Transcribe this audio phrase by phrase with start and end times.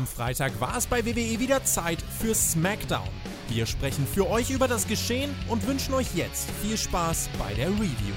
[0.00, 3.06] Am Freitag war es bei WWE wieder Zeit für SmackDown.
[3.50, 7.68] Wir sprechen für euch über das Geschehen und wünschen euch jetzt viel Spaß bei der
[7.68, 8.14] Review.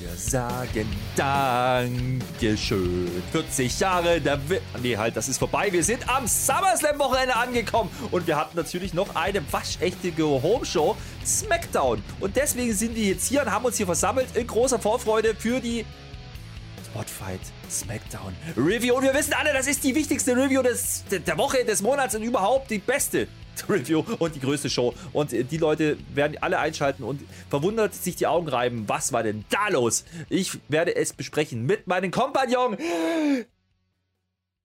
[0.00, 3.10] Wir sagen Dankeschön.
[3.32, 5.70] 40 Jahre der Wi Nee, halt, das ist vorbei.
[5.70, 7.90] Wir sind am SummerSlam-Wochenende angekommen.
[8.10, 12.02] Und wir hatten natürlich noch eine waschechte Home-Show, SmackDown.
[12.18, 15.60] Und deswegen sind wir jetzt hier und haben uns hier versammelt in großer Vorfreude für
[15.60, 15.84] die
[16.86, 17.40] Spotfight
[17.70, 18.94] SmackDown Review.
[18.94, 22.22] Und wir wissen alle, das ist die wichtigste Review des, der Woche, des Monats und
[22.22, 23.28] überhaupt die beste
[23.68, 24.94] Review und die größte Show.
[25.12, 28.88] Und äh, die Leute werden alle einschalten und verwundert sich die Augen reiben.
[28.88, 30.04] Was war denn da los?
[30.28, 32.76] Ich werde es besprechen mit meinem Kompagnon.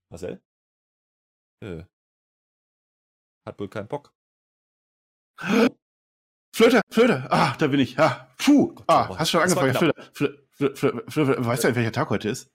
[0.09, 0.41] Marcel?
[1.61, 1.83] Äh.
[3.45, 4.13] Hat wohl keinen Bock.
[6.53, 7.99] Flöte, Flöte, ah, da bin ich.
[7.99, 9.71] Ah, puh, ah, hast schon angefangen.
[9.71, 9.95] knapp.
[10.13, 12.49] Flöte, Flöte, Flöte, Flöte, weißt du, welcher Tag heute ist?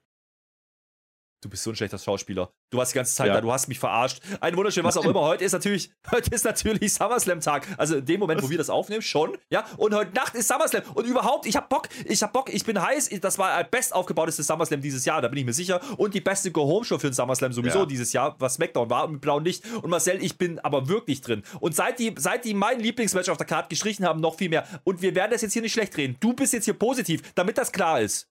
[1.42, 2.52] Du bist so ein schlechter Schauspieler.
[2.70, 3.34] Du warst die ganze Zeit Ja.
[3.34, 4.20] da, du hast mich verarscht.
[4.40, 5.22] Ein wunderschön, was auch immer.
[5.22, 7.66] Heute ist natürlich, heute ist natürlich SummerSlam-Tag.
[7.78, 9.36] Also in dem Moment, wo wir das aufnehmen, schon.
[9.50, 9.64] Ja.
[9.76, 10.84] Und heute Nacht ist SummerSlam.
[10.94, 13.10] Und überhaupt, ich hab Bock, ich hab Bock, ich bin heiß.
[13.20, 15.80] Das war ein best aufgebautestes SummerSlam dieses Jahr, da bin ich mir sicher.
[15.98, 17.86] Und die beste Go-Home-Show für den SummerSlam sowieso Ja.
[17.86, 19.64] dieses Jahr, was SmackDown war mit blauem Licht.
[19.82, 21.42] Und Marcel, ich bin aber wirklich drin.
[21.58, 24.64] Und seit die, seit die mein Lieblingsmatch auf der Karte gestrichen haben, noch viel mehr.
[24.84, 26.16] Und wir werden das jetzt hier nicht schlecht reden.
[26.20, 28.28] Du bist jetzt hier positiv, damit das klar ist.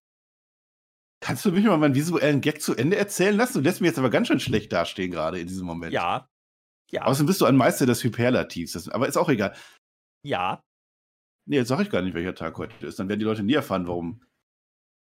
[1.21, 3.53] Kannst du mich mal meinen visuellen Gag zu Ende erzählen lassen?
[3.53, 5.93] Du lässt mich jetzt aber ganz schön schlecht dastehen gerade in diesem Moment.
[5.93, 6.27] Ja.
[6.89, 7.03] Ja.
[7.03, 8.73] Außerdem bist du ein Meister des Hyperlativs.
[8.73, 9.55] Das, aber ist auch egal.
[10.25, 10.61] ja.
[11.47, 12.99] Nee, jetzt sage ich gar nicht, welcher Tag heute ist.
[12.99, 14.23] Dann werden die Leute nie erfahren, warum.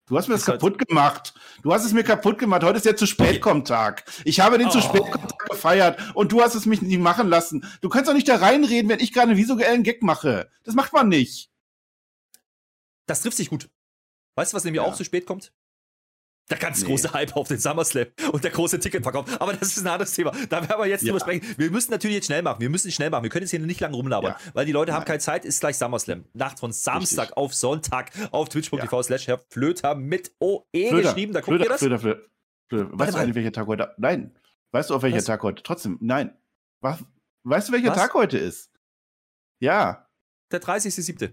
[0.08, 1.34] Du hast mir das halt- kaputt gemacht.
[1.62, 2.62] Du hast es mir kaputt gemacht.
[2.64, 4.05] Heute ist der zu spät kommt Tag.
[4.24, 4.80] Ich habe den zu Oh.
[4.80, 7.67] spät kommt Tag gefeiert und du hast es mich nie machen lassen.
[7.83, 10.50] Du kannst doch nicht da reinreden, wenn ich gerade einen visuellen Gag mache.
[10.64, 11.50] Das macht man nicht.
[13.06, 13.68] Das trifft sich gut.
[14.36, 14.89] Weißt du, was nämlich Ja.
[14.89, 15.52] auch zu spät kommt?
[16.50, 16.88] Der ganz Nee.
[16.88, 19.40] große Hype auf den SummerSlam und der große Ticketverkauf.
[19.40, 20.30] Aber das ist ein anderes Thema.
[20.50, 21.12] Da werden wir jetzt Ja.
[21.12, 21.55] drüber sprechen.
[21.56, 22.60] Wir müssen natürlich jetzt schnell machen.
[22.60, 23.22] Wir müssen schnell machen.
[23.22, 24.52] Wir können jetzt hier nicht lang rumlabern, Ja.
[24.52, 25.06] weil die Leute haben Nein.
[25.06, 25.46] keine Zeit.
[25.46, 26.27] Ist gleich SummerSlam.
[26.34, 27.36] Nacht von Samstag Richtig.
[27.38, 31.32] auf Sonntag auf twitch.tv slash Herr Flöter mit OE Flöter, geschrieben.
[31.32, 31.80] Da guckt Flöter, ihr das?
[31.80, 32.20] Flöter, Flöter,
[32.68, 32.88] Flöter.
[32.92, 33.22] Weißt du mal.
[33.22, 34.36] eigentlich, welcher Tag heute Nein.
[34.72, 35.24] Weißt du, auf welcher Was?
[35.24, 35.62] Tag heute?
[35.62, 36.36] Trotzdem, nein.
[36.80, 36.98] Was?
[37.44, 37.96] Weißt du, welcher Was?
[37.96, 38.70] Tag heute ist?
[39.61, 40.08] Ja.
[40.50, 41.32] Der 30.07.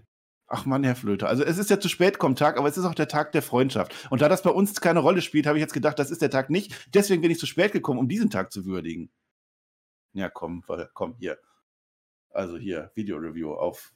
[0.54, 1.30] Ach Mann, Herr Flöter.
[1.30, 3.40] Also es ist ja zu spät kommt Tag, aber es ist auch der Tag der
[3.40, 3.94] Freundschaft.
[4.10, 6.28] Und da das bei uns keine Rolle spielt, habe ich jetzt gedacht, das ist der
[6.28, 6.90] Tag nicht.
[6.92, 9.10] Deswegen bin ich zu spät gekommen, um diesen Tag zu würdigen.
[10.12, 10.62] Ja, komm,
[10.92, 11.38] komm, hier.
[12.28, 13.94] Also hier, Video-Review auf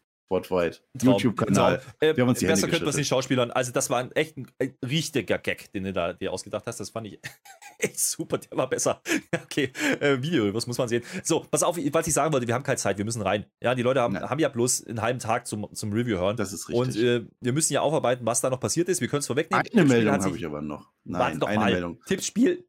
[0.99, 1.79] Traum, YouTube-Kanal.
[1.79, 1.93] Traum.
[2.01, 3.51] Äh, Wir haben uns die besser könnte man es nicht schauspielern.
[3.53, 6.81] Also, das war ein echt ein, ein richtiger Gag, den du da dir ausgedacht hast.
[6.81, 7.21] Das fand ich
[7.79, 8.39] echt super.
[8.39, 9.01] Der war besser.
[9.47, 11.03] Okay, äh, Video, was muss man sehen?
[11.23, 13.47] So, pass auf, was ich sagen wollte, wir haben keine Zeit, wir müssen rein.
[13.63, 14.29] Ja, die Leute haben, Nein.
[14.29, 16.37] haben ja bloß einen halben Tag zum, zum Review hören.
[16.37, 17.05] Das ist Und richtig.
[17.05, 19.01] äh, wir müssen ja aufarbeiten, was da noch passiert ist.
[19.01, 19.61] Wir können es vorwegnehmen.
[19.61, 20.93] eine Tippspiel Meldung habe ich aber noch.
[21.05, 21.73] Warte Nein, doch eine mal.
[21.73, 22.03] Meldung.
[22.05, 22.67] Tippspiel.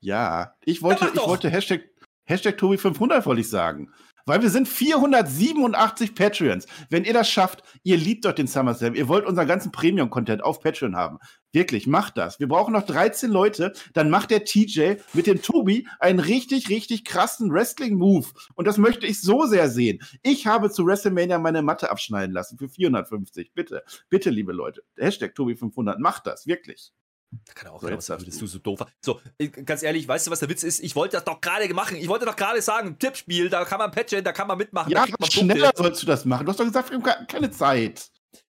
[0.00, 1.82] Ja, ich wollte, mach ich wollte Hashtag,
[2.28, 3.92] Hashtag Tobi500 wollte ich sagen.
[4.28, 6.66] Weil wir sind 487 Patreons.
[6.90, 10.60] Wenn ihr das schafft, ihr liebt doch den SummerSlam, ihr wollt unseren ganzen Premium-Content auf
[10.60, 11.18] Patreon haben.
[11.50, 12.38] Wirklich, macht das.
[12.38, 17.06] Wir brauchen noch 13 Leute, dann macht der TJ mit dem Tobi einen richtig, richtig
[17.06, 18.26] krassen Wrestling-Move.
[18.54, 20.00] Und das möchte ich so sehr sehen.
[20.22, 23.52] Ich habe zu WrestleMania meine Matte abschneiden lassen für 450.
[23.54, 24.82] Bitte, bitte, liebe Leute.
[24.98, 26.92] Hashtag Tobi500, macht das, wirklich.
[27.30, 28.46] Da kann er auch So, jetzt was sagen, dass du.
[28.46, 28.80] so doof.
[29.04, 30.80] So, äh, ganz ehrlich, weißt du, was der Witz ist?
[30.80, 31.96] Ich wollte das doch gerade machen.
[31.96, 35.04] Ich wollte doch gerade sagen, Tippspiel, da kann man patchen, da kann man mitmachen, Ja,
[35.18, 35.82] man schneller Punkte.
[35.82, 36.46] sollst du das machen.
[36.46, 38.10] Du hast doch gesagt, wir haben ke- keine Zeit.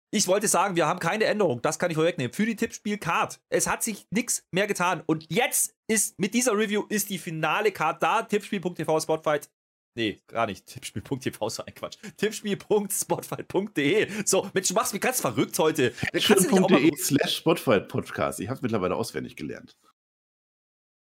[0.09, 3.39] Ich wollte sagen, wir haben keine Änderung, das kann ich vorwegnehmen, für die Tippspiel-Card.
[3.49, 5.03] Es hat sich nichts mehr getan.
[5.05, 8.21] Und jetzt ist, mit dieser Review ist die finale Card da.
[8.21, 9.49] Tippspiel.tv Spotfight.
[9.97, 10.67] Nee, gar nicht.
[10.67, 11.97] Tippspiel.tv ist ein Quatsch.
[12.17, 14.27] Tippspiel.spotfight.de.
[14.27, 15.89] So, Mensch, du machst mich ganz verrückt heute.
[16.13, 18.39] Patreon.de slash Spotify Podcast.
[18.39, 19.75] Ich habe mittlerweile auswendig gelernt.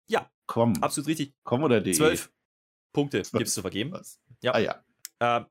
[0.09, 0.31] Ja.
[0.47, 0.81] Komm.
[0.81, 1.35] Absolut richtig.
[1.43, 1.95] Komm oder de.
[1.95, 2.33] Zwölf
[2.93, 3.41] Punkte Zwölf.
[3.41, 3.91] gibt's zu vergeben.
[3.91, 4.21] Was?
[4.41, 4.55] Ja.
[4.55, 4.85] Ah ja.
[5.19, 5.47] Ähm,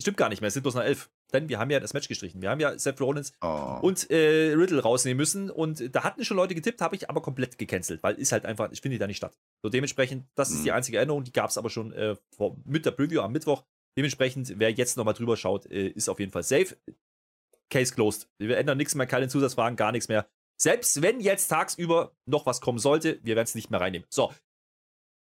[0.00, 1.10] stimmt gar nicht mehr, es sind bloß noch elf.
[1.32, 2.42] Denn wir haben ja das Match gestrichen.
[2.42, 3.78] Wir haben ja Seth Rollins Oh.
[3.82, 5.50] und äh, Riddle rausnehmen müssen.
[5.50, 8.70] Und da hatten schon Leute getippt, habe ich aber komplett gecancelt, weil ist halt einfach,
[8.72, 9.36] ich finde da nicht statt.
[9.62, 10.64] So dementsprechend, das ist Mhm.
[10.64, 13.64] die einzige Änderung, die gab es aber schon äh, vor, mit der Preview am Mittwoch.
[13.96, 16.76] Dementsprechend, wer jetzt nochmal drüber schaut, äh, ist auf jeden Fall safe.
[17.70, 18.28] Case closed.
[18.38, 20.26] Wir ändern nichts mehr, keine Zusatzfragen, gar nichts mehr.
[20.60, 24.06] Selbst wenn jetzt tagsüber noch was kommen sollte, wir werden es nicht mehr reinnehmen.
[24.10, 24.32] So.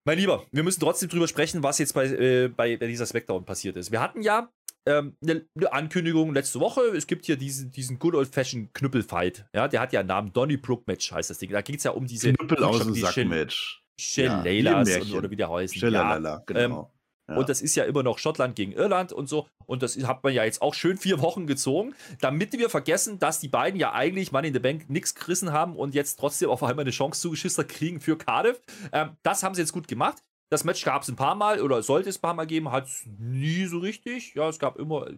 [0.08, 3.75] Mein Lieber, wir müssen trotzdem drüber sprechen, was jetzt bei, äh, bei dieser Smackdown passiert
[3.75, 3.92] ist.
[3.92, 4.51] Wir hatten ja
[4.86, 6.82] ähm, eine, eine Ankündigung letzte Woche.
[6.96, 9.46] Es gibt hier diesen, diesen Good Old Fashioned Knüppelfight.
[9.54, 10.34] Ja, der hat ja einen Namen.
[10.34, 11.52] Donny Brook Match heißt das Ding.
[11.52, 13.82] Da ging es ja um diese Knüppel aus dem Sack Match.
[14.00, 14.26] Shell
[14.62, 15.78] Ja, oder wie der heißt.
[15.78, 16.92] Schalalala, Ja, ähm, genau.
[17.28, 17.38] Ja.
[17.38, 19.48] Und das ist ja immer noch Schottland gegen Irland und so.
[19.66, 23.40] Und das hat man ja jetzt auch schön vier Wochen gezogen, damit wir vergessen, dass
[23.40, 26.62] die beiden ja eigentlich Money in the Bank nichts gerissen haben und jetzt trotzdem auf
[26.62, 28.62] einmal eine Chance zugeschistert kriegen für Cardiff.
[28.92, 30.22] Ähm, das haben sie jetzt gut gemacht.
[30.51, 32.86] Das Match gab es ein paar Mal oder sollte es ein paar Mal geben, hat
[32.86, 34.36] es nie so richtig.
[34.36, 35.09] Ja, es gab immer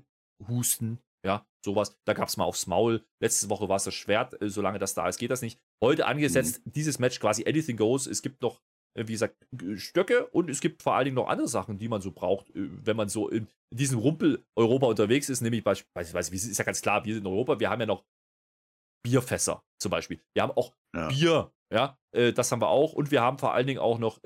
[0.47, 1.97] Husten, ja, sowas.
[2.05, 3.05] Da gab es mal aufs Maul.
[3.21, 5.59] Letzte Woche war es das Schwert, äh, solange das da ist, geht das nicht.
[5.83, 6.71] Heute angesetzt, mhm.
[6.71, 8.07] dieses Match quasi Anything Goes.
[8.07, 8.61] Es gibt noch
[8.97, 9.35] äh, wie gesagt,
[9.75, 12.67] Stöcke und es gibt vor allen Dingen noch andere Sachen, die man so braucht, äh,
[12.85, 17.05] wenn man so in diesem Rumpel Europa unterwegs ist, nämlich beispielsweise, ist ja ganz klar,
[17.05, 18.03] wir sind in Europa, wir haben ja noch
[19.05, 20.19] Bierfässer zum Beispiel.
[20.33, 21.07] Wir haben auch ja.
[21.09, 24.19] Bier, ja, äh, das haben wir auch und wir haben vor allen Dingen auch noch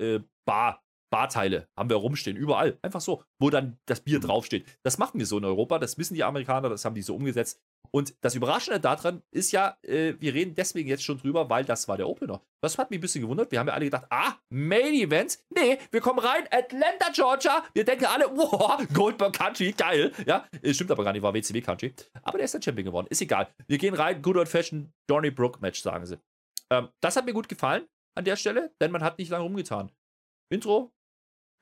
[0.44, 0.82] Bar,
[1.12, 2.78] Barteile haben wir rumstehen, überall.
[2.80, 4.22] Einfach so, wo dann das Bier mhm.
[4.24, 4.66] draufsteht.
[4.82, 7.60] Das machen wir so in Europa, das wissen die Amerikaner, das haben die so umgesetzt.
[7.90, 11.86] Und das Überraschende daran ist ja, äh, wir reden deswegen jetzt schon drüber, weil das
[11.88, 12.40] war der Opener.
[12.62, 13.52] Das hat mich ein bisschen gewundert.
[13.52, 15.38] Wir haben ja alle gedacht, ah, Main Event.
[15.54, 17.62] Nee, wir kommen rein, Atlanta, Georgia.
[17.74, 20.12] Wir denken alle, wow, Goldberg Country, geil.
[20.26, 21.92] Ja, äh, stimmt aber gar nicht, war WCW Country.
[22.22, 23.06] Aber der ist der Champion geworden.
[23.10, 23.48] Ist egal.
[23.66, 26.18] Wir gehen rein, Good Old Fashioned Johnny Brook Match, sagen sie.
[26.70, 29.92] Ähm, das hat mir gut gefallen an der Stelle, denn man hat nicht lange rumgetan.
[30.50, 30.92] Intro,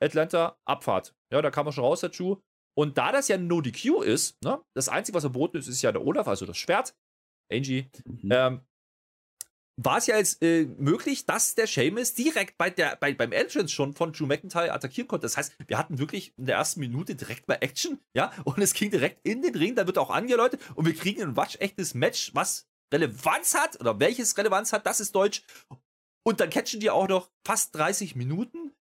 [0.01, 1.15] Atlanta, Abfahrt.
[1.31, 2.41] Ja, da kam man schon raus dazu.
[2.77, 5.91] Und da das ja No DQ ist, ne, das Einzige, was verboten ist, ist ja
[5.91, 6.95] der Olaf, also das Schwert.
[7.51, 7.89] Angie.
[8.05, 8.29] Mhm.
[8.31, 8.61] Ähm,
[9.77, 13.73] war es ja jetzt äh, möglich, dass der Seamus direkt bei der, bei, beim Entrance
[13.73, 15.25] schon von Drew McIntyre attackieren konnte.
[15.25, 18.73] Das heißt, wir hatten wirklich in der ersten Minute direkt mal Action, ja, und es
[18.73, 22.33] ging direkt in den Ring, da wird auch angeläutet und wir kriegen ein watschechtes Match,
[22.33, 25.43] was Relevanz hat, oder welches Relevanz hat, das ist Deutsch.
[26.23, 28.73] Und dann catchen die auch noch fast 30 Minuten.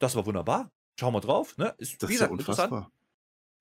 [0.00, 0.70] Das war wunderbar.
[0.98, 1.74] Schauen wir drauf, ne?
[1.78, 2.90] Ist, das ist ja unfassbar.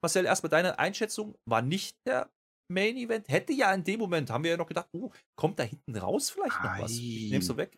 [0.01, 2.29] Marcel, erstmal deine Einschätzung, war nicht der
[2.71, 3.27] Main Event.
[3.27, 6.29] Hätte ja in dem Moment, haben wir ja noch gedacht, oh, kommt da hinten raus
[6.29, 6.91] vielleicht noch was?
[6.91, 7.77] Nimmst du weg?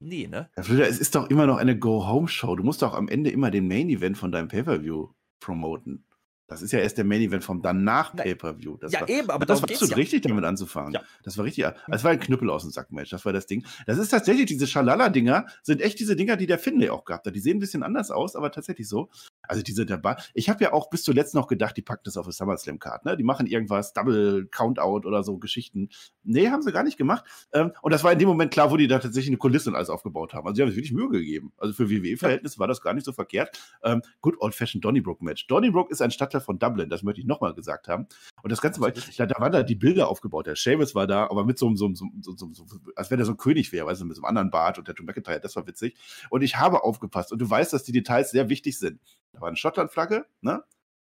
[0.00, 0.50] Nee, ne?
[0.56, 2.56] Ja, Flöder, es ist doch immer noch eine Go-Home-Show.
[2.56, 6.04] Du musst doch am Ende immer den Main Event von deinem Pay-Per-View promoten.
[6.48, 8.78] Das ist ja erst der Main Event vom danach Pay-Per-View.
[8.88, 9.96] Ja, war, eben, aber das war absolut ja.
[9.96, 10.94] richtig, damit anzufangen.
[10.94, 11.02] Ja.
[11.22, 11.66] Das war richtig.
[11.88, 13.10] Das war ein Knüppel aus dem Sack-Match.
[13.10, 13.66] Das war das Ding.
[13.86, 17.34] Das ist tatsächlich, diese Schalala-Dinger sind echt diese Dinger, die der Finlay auch gehabt hat.
[17.34, 19.10] Die sehen ein bisschen anders aus, aber tatsächlich so.
[19.48, 20.22] Also diese Bar.
[20.34, 23.04] Ich habe ja auch bis zuletzt noch gedacht, die packen das auf eine SummerSlam-Card.
[23.04, 23.16] Ne?
[23.16, 25.88] Die machen irgendwas, Double Countout oder so Geschichten.
[26.22, 27.24] Nee, haben sie gar nicht gemacht.
[27.52, 29.76] Ähm, und das war in dem Moment klar, wo die da tatsächlich eine Kulisse und
[29.76, 30.46] alles aufgebaut haben.
[30.46, 31.52] Also sie haben sich wirklich Mühe gegeben.
[31.56, 33.58] Also für WWE-Verhältnisse war das gar nicht so verkehrt.
[33.82, 35.46] Ähm, good old-fashioned Donnybrook-Match.
[35.46, 36.90] Donnybrook ist ein Stadtteil von Dublin.
[36.90, 38.06] Das möchte ich nochmal gesagt haben.
[38.42, 40.46] Und das Ganze war, da, da waren da die Bilder aufgebaut.
[40.46, 42.64] Der Seamus war da, aber mit so einem, so, so, so, so
[42.96, 44.88] als wenn er so ein König wäre, weißt du, mit so einem anderen Bart und
[44.88, 45.96] der Tom McIntyre, das war witzig.
[46.30, 49.00] Und ich habe aufgepasst und du weißt, dass die Details sehr wichtig sind.
[49.32, 50.62] Da war eine Schottland-Flagge, ne?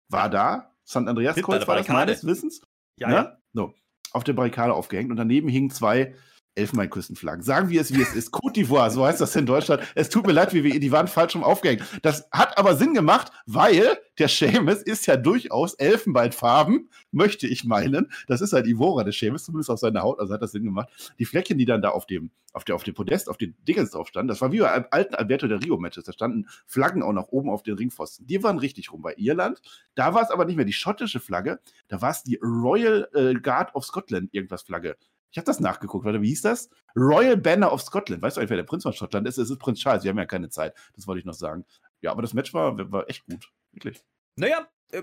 [0.09, 0.71] War da.
[0.87, 0.97] St.
[0.97, 2.61] Andreas Kreuz war das meines Wissens.
[2.99, 3.15] Ja, ne?
[3.15, 3.39] ja.
[3.55, 3.75] So,
[4.13, 6.15] auf der Barrikade aufgehängt und daneben hingen zwei
[6.55, 7.43] Elfenbeinküstenflaggen.
[7.43, 8.33] Sagen wir es, wie es ist.
[8.33, 9.83] Côte d'Ivoire, so heißt das in Deutschland.
[9.95, 11.83] Es tut mir leid, wie wir, die waren falsch rum aufgehängt.
[12.03, 18.13] Das hat aber Sinn gemacht, weil der Seamus ist ja durchaus Elfenbeinfarben, möchte ich meinen.
[18.29, 20.89] Das ist halt Ivora, der Seamus, zumindest auf seiner Haut, also hat das Sinn gemacht.
[21.19, 23.91] Die Fleckchen, die dann da auf dem, auf der, auf dem Podest, auf den Dingens
[23.91, 26.05] drauf standen, das war wie bei alten Alberto del Rio Matches.
[26.05, 28.27] Da standen Flaggen auch nach oben auf den Ringpfosten.
[28.27, 29.03] Die waren richtig rum.
[29.03, 29.61] Bei Irland,
[29.95, 31.59] da war es aber nicht mehr die schottische Flagge,
[31.89, 34.97] da war es die Royal äh, Guard of Scotland, irgendwas Flagge.
[35.35, 36.71] Ich habe das nachgeguckt, warte, wie hieß das?
[36.97, 38.23] Royal Banner of Scotland.
[38.23, 39.37] Weißt du eigentlich, wer der Prinz von Schottland ist?
[39.37, 40.05] Es ist Prinz Charles.
[40.05, 40.77] Wir haben ja keine Zeit.
[40.95, 41.65] Das wollte ich noch sagen.
[42.03, 43.51] Ja, aber das Match war, war echt gut.
[43.73, 44.01] Wirklich.
[44.39, 45.03] Naja, äh,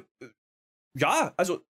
[0.98, 1.66] ja, also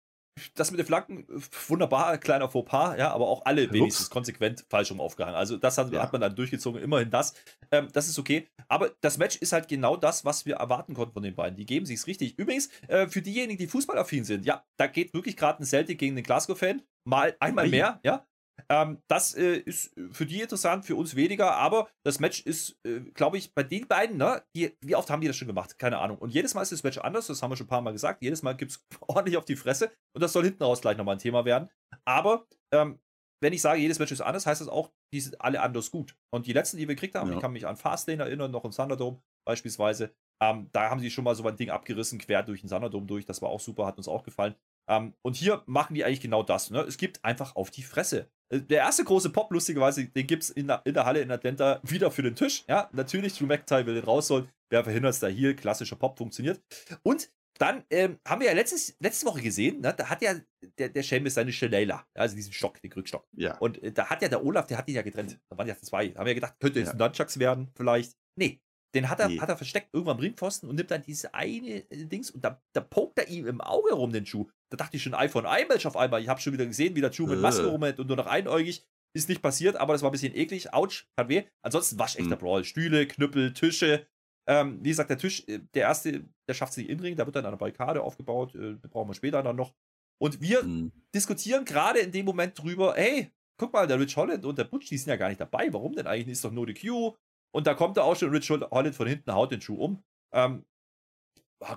[0.53, 1.25] das mit den Flaggen,
[1.67, 5.35] wunderbar, kleiner Fauxpas, ja, aber auch alle wenigstens konsequent falsch rum aufgehangen.
[5.35, 6.03] Also das hat, ja.
[6.03, 7.33] hat, man dann durchgezogen, immerhin das.
[7.71, 8.47] Ähm, das ist okay.
[8.67, 11.57] Aber das Match ist halt genau das, was wir erwarten konnten von den beiden.
[11.57, 12.37] Die geben sich's richtig.
[12.37, 16.15] Übrigens, äh, für diejenigen, die fußballaffin sind, ja, da geht wirklich gerade ein Celtic gegen
[16.15, 16.83] den Glasgow-Fan.
[17.05, 18.25] Mal einmal mehr, ja.
[18.69, 22.99] Ähm, das äh, ist für die interessant, für uns weniger, aber das Match ist, äh,
[23.13, 25.77] glaube ich, bei den beiden, ne, die, wie oft haben die das schon gemacht?
[25.77, 26.17] Keine Ahnung.
[26.17, 28.21] Und jedes Mal ist das Match anders, das haben wir schon ein paar Mal gesagt.
[28.21, 31.15] Jedes Mal gibt es ordentlich auf die Fresse und das soll hinten raus gleich nochmal
[31.15, 31.69] ein Thema werden.
[32.05, 32.99] Aber ähm,
[33.43, 36.15] wenn ich sage, jedes Match ist anders, heißt das auch, die sind alle anders gut.
[36.31, 37.35] Und die letzten, die wir gekriegt haben, ja.
[37.35, 41.23] ich kann mich an Fastlane erinnern, noch im Thunderdome beispielsweise, ähm, da haben sie schon
[41.23, 43.25] mal so ein Ding abgerissen, quer durch den Thunderdome durch.
[43.25, 44.55] Das war auch super, hat uns auch gefallen.
[44.89, 46.71] Ähm, und hier machen die eigentlich genau das.
[46.71, 46.81] Ne?
[46.81, 48.29] Es gibt einfach auf die Fresse.
[48.51, 52.11] Der erste große Pop, lustigerweise, den gibt es in, in, der Halle in Atlanta wieder
[52.11, 52.65] für den Tisch.
[52.67, 54.49] Ja, natürlich, Drew McIntyre will den raus soll.
[54.69, 55.55] Wer verhindert es da hier?
[55.55, 56.61] Klassischer Pop funktioniert.
[57.03, 60.33] Und dann ähm, haben wir ja letztes, letzte Woche gesehen, ne, da hat ja
[60.79, 63.27] der, der Seamus seine Shillelagh, also diesen Stock, den Krückstock.
[63.33, 63.57] Ja.
[63.59, 65.39] Und äh, da hat ja der Olaf, der hat ihn ja getrennt.
[65.49, 66.07] Da waren ja zwei.
[66.07, 66.95] Da haben wir ja gedacht, könnte jetzt ja.
[66.95, 68.17] Nunchucks werden, vielleicht.
[68.35, 68.61] Nee,
[68.95, 69.39] den hat er, nee.
[69.39, 72.61] hat er versteckt irgendwann am Ringpfosten und nimmt dann diese eine äh, Dings und da,
[72.73, 74.49] da pokt er ihm im Auge rum, den Schuh.
[74.71, 76.21] Da dachte ich schon, iPhone iMatch auf einmal.
[76.21, 77.41] Ich habe schon wieder gesehen, wie der Schuh mit äh.
[77.41, 78.85] Maske rumhält und nur noch einäugig.
[79.13, 80.73] Ist nicht passiert, aber das war ein bisschen eklig.
[80.73, 81.43] Autsch, hat weh.
[81.61, 82.39] Ansonsten waschechter mhm.
[82.39, 82.63] Brawl.
[82.63, 84.07] Stühle, Knüppel, Tische.
[84.47, 87.25] Ähm, wie gesagt, der Tisch, äh, der erste, der schafft sich in den Ring, da
[87.25, 89.73] wird dann eine Barrikade aufgebaut, äh, brauchen wir später dann noch.
[90.19, 90.91] Und wir mhm.
[91.13, 94.87] diskutieren gerade in dem Moment drüber, hey, guck mal, der Rich Holland und der Butch,
[94.87, 95.71] die sind ja gar nicht dabei.
[95.71, 96.33] Warum denn eigentlich?
[96.33, 97.15] Ist doch nur die Q.
[97.53, 100.03] Und da kommt er auch schon, Rich Holland von hinten haut den Schuh um.
[100.33, 100.65] Ähm,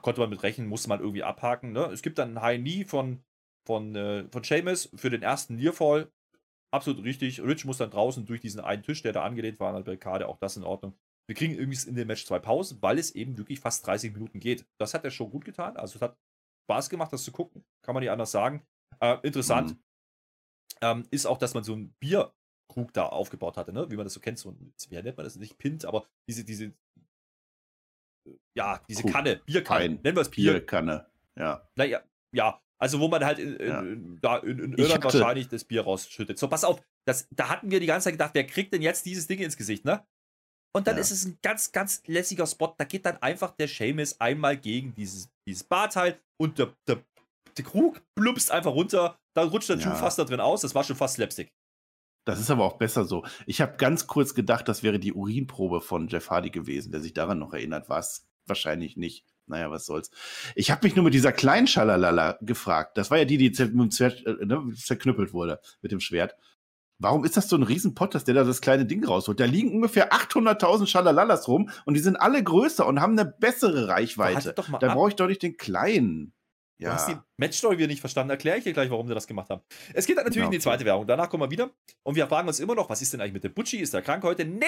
[0.02, 1.72] konnte man mit rechnen, musste man irgendwie abhaken.
[1.72, 1.84] Ne?
[1.86, 3.22] Es gibt dann einen High Knee von,
[3.66, 6.10] von, äh, von Seamus für den ersten Nearfall.
[6.72, 7.40] Absolut richtig.
[7.40, 10.28] Rich muss dann draußen durch diesen einen Tisch, der da angelehnt war an der Barrikade,
[10.28, 10.94] auch das in Ordnung.
[11.26, 14.40] Wir kriegen irgendwie in dem Match zwei Pausen, weil es eben wirklich fast 30 Minuten
[14.40, 14.66] geht.
[14.78, 15.76] Das hat der Show gut getan.
[15.76, 16.18] Also es hat
[16.64, 17.64] Spaß gemacht, das zu gucken.
[17.82, 18.62] Kann man nicht anders sagen.
[19.00, 19.78] Äh, interessant mhm.
[20.82, 23.90] ähm, ist auch, dass man so ein Bierkrug da aufgebaut hatte, ne?
[23.90, 24.38] wie man das so kennt.
[24.38, 25.36] So ein, wie nennt man das?
[25.36, 26.72] Nicht Pint, aber diese, diese,
[28.54, 29.12] ja, diese Krug.
[29.12, 29.98] Kanne, Bierkanne.
[30.02, 30.52] Nennen wir es Bier.
[30.52, 31.68] Bierkanne, ja.
[31.76, 32.02] Naja,
[32.32, 32.60] ja.
[32.78, 33.82] Also, wo man halt in, in, ja.
[34.20, 36.38] da in, in Irland wahrscheinlich das Bier rausschüttet.
[36.38, 39.06] So, pass auf, das, da hatten wir die ganze Zeit gedacht, wer kriegt denn jetzt
[39.06, 40.04] dieses Ding ins Gesicht, ne?
[40.76, 41.00] Und dann ja.
[41.00, 42.74] ist es ein ganz, ganz lässiger Spot.
[42.76, 47.04] Da geht dann einfach der Seamus einmal gegen dieses, dieses Barteil und der, der,
[47.56, 49.16] der Krug plumpst einfach runter.
[49.34, 49.82] Dann rutscht der ja.
[49.82, 50.62] Schuh fast da drin aus.
[50.62, 51.52] Das war schon fast Slapstick.
[52.24, 53.24] Das ist aber auch besser so.
[53.46, 57.12] Ich habe ganz kurz gedacht, das wäre die Urinprobe von Jeff Hardy gewesen, der sich
[57.12, 57.88] daran noch erinnert.
[57.88, 59.26] War es wahrscheinlich nicht.
[59.46, 60.10] Naja, was soll's.
[60.54, 62.96] Ich habe mich nur mit dieser kleinen Schalalala gefragt.
[62.96, 66.34] Das war ja die, die zer äh, ne, zerknüppelt wurde mit dem Schwert.
[66.98, 69.38] Warum ist das so ein Riesenpott, dass der da das kleine Ding rausholt?
[69.40, 73.88] Da liegen ungefähr 800.000 Schalalalas rum und die sind alle größer und haben eine bessere
[73.88, 74.54] Reichweite.
[74.80, 76.32] Da brauche ich doch nicht den kleinen.
[76.78, 76.90] Ja.
[76.90, 78.30] Du hast die Matchstory wieder nicht verstanden.
[78.30, 79.62] Erkläre ich dir gleich, warum sie das gemacht haben.
[79.92, 80.46] Es geht dann natürlich genau.
[80.46, 81.06] in die zweite Werbung.
[81.06, 81.70] Danach kommen wir wieder.
[82.02, 83.78] Und wir fragen uns immer noch, was ist denn eigentlich mit dem Butchi?
[83.78, 84.44] Ist der krank heute?
[84.44, 84.66] Nee!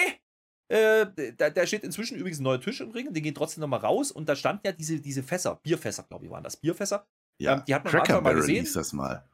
[0.69, 3.13] Äh, da, da, steht inzwischen übrigens ein neuer Tisch im Ring.
[3.13, 4.11] Den geht trotzdem nochmal raus.
[4.11, 5.59] Und da standen ja diese, diese Fässer.
[5.63, 6.57] Bierfässer, glaube ich, waren das.
[6.57, 7.07] Bierfässer.
[7.39, 8.63] Ja, ähm, die hat man am Anfang mal gesehen.
[8.63, 9.27] Hieß das mal.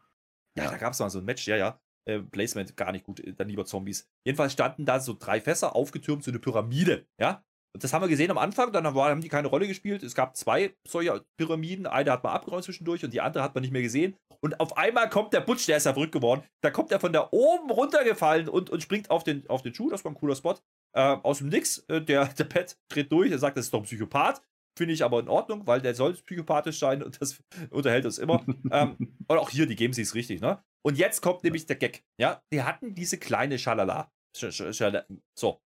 [0.57, 0.71] Ja, ja.
[0.71, 1.47] da gab es mal so ein Match.
[1.47, 4.09] Ja, ja äh, Placement gar nicht gut, äh, dann lieber Zombies.
[4.25, 7.43] Jedenfalls standen da so drei Fässer aufgetürmt, so eine Pyramide, ja.
[7.73, 10.03] Und das haben wir gesehen am Anfang, dann haben die keine Rolle gespielt.
[10.03, 13.63] Es gab zwei solcher Pyramiden, eine hat man abgeräumt zwischendurch und die andere hat man
[13.63, 14.15] nicht mehr gesehen.
[14.41, 16.43] Und auf einmal kommt der Butch, der ist ja verrückt geworden.
[16.61, 19.89] Da kommt er von da oben runtergefallen und, und springt auf den, auf den Schuh,
[19.89, 20.55] das war ein cooler Spot.
[20.95, 23.79] Äh, aus dem Nix, äh, der, der Pet dreht durch, er sagt, das ist doch
[23.79, 24.41] ein Psychopath.
[24.77, 28.43] Finde ich aber in Ordnung, weil der soll psychopathisch sein und das unterhält uns immer.
[28.71, 30.63] ähm, und auch hier, die geben sie es richtig, ne?
[30.85, 32.03] Und jetzt kommt nämlich der Gag.
[32.19, 34.11] Ja, die hatten diese kleine Schalala.
[34.35, 35.61] So.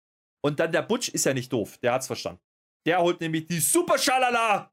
[0.45, 1.79] Und dann der Butch ist ja nicht doof.
[1.79, 2.39] Der hat's verstanden.
[2.85, 4.71] Der holt nämlich die Super Schalala.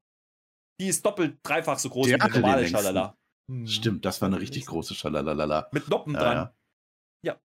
[0.78, 3.16] Die ist doppelt, dreifach so groß der wie die normale Schalala.
[3.50, 3.66] Hm.
[3.66, 5.70] Stimmt, das war eine richtig große Schalalala.
[5.72, 6.36] Mit Noppen ja, dran.
[6.36, 6.54] Ja.
[7.22, 7.40] ja.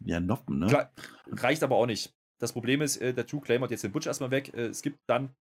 [0.00, 0.66] Ja, Noppen, ne?
[0.66, 0.92] Klar,
[1.28, 2.12] reicht aber auch nicht.
[2.40, 4.52] Das Problem ist, äh, der True Claim hat jetzt den Butch erstmal weg.
[4.52, 5.36] Äh, es gibt dann,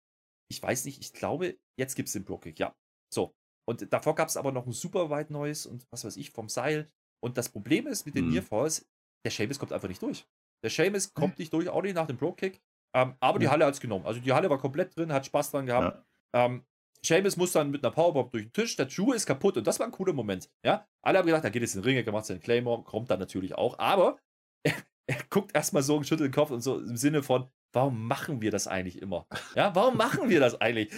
[0.51, 2.75] ich weiß nicht, ich glaube, jetzt gibt es den Brokick, ja.
[3.13, 3.35] So.
[3.69, 6.49] Und davor gab es aber noch ein super weit neues und was weiß ich vom
[6.49, 6.91] Seil.
[7.23, 8.33] Und das Problem ist mit den hm.
[8.33, 8.89] Nearfalls,
[9.27, 10.27] der Seamus kommt einfach nicht durch.
[10.65, 11.15] Der Seamus hm.
[11.15, 12.61] kommt nicht durch, auch nicht nach dem Pro-Kick.
[12.95, 14.07] Ähm, aber die Halle hat es genommen.
[14.07, 16.05] Also die Halle war komplett drin, hat Spaß dran gehabt.
[16.33, 16.47] Ja.
[16.47, 16.65] Ähm,
[17.05, 19.79] Seamus muss dann mit einer Powerbomb durch den Tisch, der Drew ist kaputt und das
[19.79, 20.49] war ein cooler Moment.
[20.65, 23.11] Ja, alle haben gedacht, da geht es in den Ring, er macht seinen Claymore, kommt
[23.11, 24.19] dann natürlich auch, aber
[24.63, 24.73] er,
[25.07, 28.41] er guckt erstmal so und schüttelt den Kopf und so im Sinne von, warum machen
[28.41, 29.27] wir das eigentlich immer?
[29.55, 30.93] Ja, warum machen wir das eigentlich?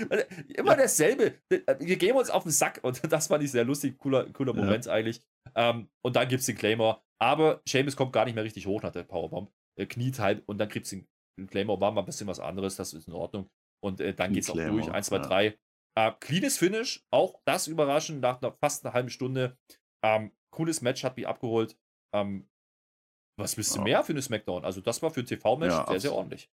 [0.49, 0.77] Immer ja.
[0.77, 1.35] dasselbe.
[1.49, 4.63] Wir gehen uns auf den Sack und das fand ich sehr lustig, cooler, cooler ja.
[4.63, 5.23] Moment eigentlich.
[5.55, 7.01] Ähm, und dann gibt es den Claymore.
[7.19, 9.51] Aber Seamus kommt gar nicht mehr richtig hoch nach der Powerbomb.
[9.79, 11.07] Er kniet halt und dann gibt es den,
[11.49, 11.81] Claymore.
[11.81, 13.51] War mal ein bisschen was anderes, das ist in Ordnung.
[13.83, 14.91] Und äh, dann geht es auch durch.
[14.91, 15.59] 1, 2, 3.
[15.99, 19.57] Äh, cleanes Finish, auch das überraschend nach einer, fast einer halben Stunde.
[20.05, 21.79] Ähm, cooles Match hat mich abgeholt.
[22.15, 22.49] Ähm,
[23.39, 23.85] was willst du ja.
[23.85, 24.65] mehr für eine Smackdown?
[24.65, 26.51] Also, das war für ein TV-Match ja, sehr, sehr ordentlich.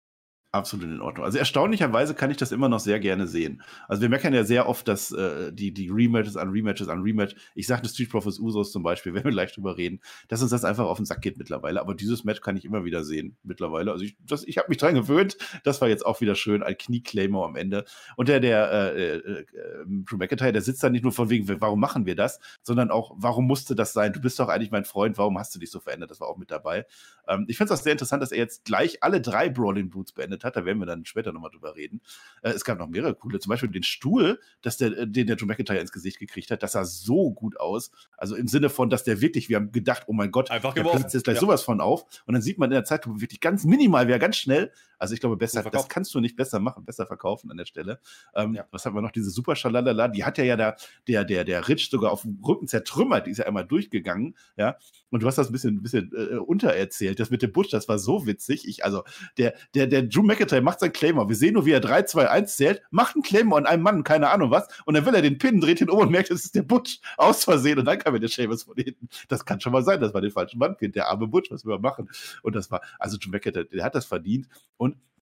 [0.50, 1.26] Absolut in Ordnung.
[1.26, 3.62] Also erstaunlicherweise kann ich das immer noch sehr gerne sehen.
[3.86, 7.34] Also wir merken ja sehr oft, dass äh, die, die Rematches an Rematches an Rematch,
[7.54, 10.64] ich sagte Street Profits Usos zum Beispiel, wenn wir gleich drüber reden, dass uns das
[10.64, 11.82] einfach auf den Sack geht mittlerweile.
[11.82, 13.92] Aber dieses Match kann ich immer wieder sehen mittlerweile.
[13.92, 15.36] Also ich, ich habe mich dran gewöhnt.
[15.64, 17.84] Das war jetzt auch wieder schön, ein Knie-Claimer am Ende.
[18.16, 19.44] Und der, der äh, äh,
[19.86, 23.14] Drew McIntyre, der sitzt da nicht nur von wegen, warum machen wir das, sondern auch,
[23.18, 24.14] warum musste das sein?
[24.14, 26.10] Du bist doch eigentlich mein Freund, warum hast du dich so verändert?
[26.10, 26.86] Das war auch mit dabei.
[27.28, 30.12] Ähm, ich finde es auch sehr interessant, dass er jetzt gleich alle drei Brawling Boots
[30.12, 30.56] beendet hat.
[30.56, 32.00] Da werden wir dann später nochmal drüber reden.
[32.42, 35.36] Äh, es gab noch mehrere coole, zum Beispiel den Stuhl, dass der, äh, den der
[35.36, 36.62] Drew McIntyre ins Gesicht gekriegt hat.
[36.62, 37.90] Das sah so gut aus.
[38.16, 41.14] Also im Sinne von, dass der wirklich, wir haben gedacht, oh mein Gott, Einfach platzt
[41.14, 41.40] jetzt gleich ja.
[41.40, 42.04] sowas von auf.
[42.26, 44.72] Und dann sieht man in der Zeit wirklich ganz minimal, wer ganz schnell.
[44.98, 48.00] Also ich glaube, besser, das kannst du nicht besser machen, besser verkaufen an der Stelle.
[48.34, 48.66] Ähm, ja.
[48.70, 49.12] Was haben wir noch?
[49.12, 50.76] Diese super Schalalala, die hat ja ja der,
[51.06, 54.76] der, der, der Rich sogar auf dem Rücken zertrümmert, die ist ja einmal durchgegangen, ja.
[55.10, 57.18] Und du hast das ein bisschen, ein bisschen äh, untererzählt.
[57.18, 58.68] Das mit dem Busch, das war so witzig.
[58.68, 59.04] Ich, also,
[59.38, 61.28] der, der, der Drew McIntyre macht seinen Claymore.
[61.28, 64.04] Wir sehen nur, wie er 3, 2, 1 zählt, macht einen Claymore an einem Mann,
[64.04, 64.68] keine Ahnung was.
[64.84, 67.00] Und dann will er den Pin, dreht ihn um und merkt, es ist der Butch
[67.16, 67.78] aus Versehen.
[67.78, 69.08] Und dann kam er der Seamus von hinten.
[69.28, 71.78] Das kann schon mal sein, das war den falschen Mann, der arme Butch, was wir
[71.78, 72.10] machen.
[72.42, 74.48] Und das war, also Drew McIntyre, der hat das verdient.
[74.76, 74.87] Und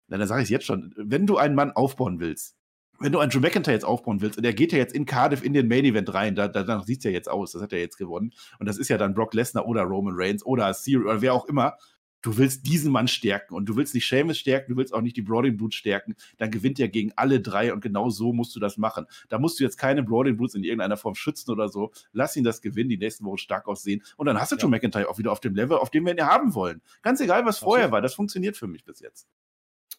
[0.09, 2.57] dann sage ich es jetzt schon, wenn du einen Mann aufbauen willst,
[3.01, 5.43] wenn du einen Drew McIntyre jetzt aufbauen willst, und er geht ja jetzt in Cardiff
[5.43, 7.81] in den Main Event rein, da, danach sieht es ja jetzt aus, das hat er
[7.81, 8.33] jetzt gewonnen.
[8.59, 11.47] Und das ist ja dann Brock Lesnar oder Roman Reigns oder Siri oder wer auch
[11.47, 11.77] immer.
[12.23, 15.15] Du willst diesen Mann stärken und du willst nicht Seamus stärken, du willst auch nicht
[15.15, 18.61] die Brawling Brutes stärken, dann gewinnt er gegen alle drei und genau so musst du
[18.61, 19.05] das machen.
[19.29, 21.93] Da musst du jetzt keine Brawling Brutes in irgendeiner Form schützen oder so.
[22.13, 24.63] Lass ihn das gewinnen, die nächsten Wochen stark aussehen und dann hast du ja.
[24.63, 26.81] Drew McIntyre auch wieder auf dem Level, auf dem wir ihn haben wollen.
[27.03, 29.29] Ganz egal, was vorher war, das funktioniert für mich bis jetzt.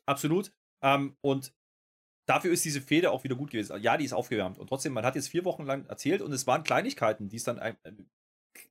[0.05, 0.51] Absolut.
[0.83, 1.53] Ähm, und
[2.27, 3.81] dafür ist diese Fehde auch wieder gut gewesen.
[3.81, 4.59] Ja, die ist aufgewärmt.
[4.59, 7.43] Und trotzdem, man hat jetzt vier Wochen lang erzählt und es waren Kleinigkeiten, die es
[7.43, 7.59] dann.
[7.59, 7.77] Ein,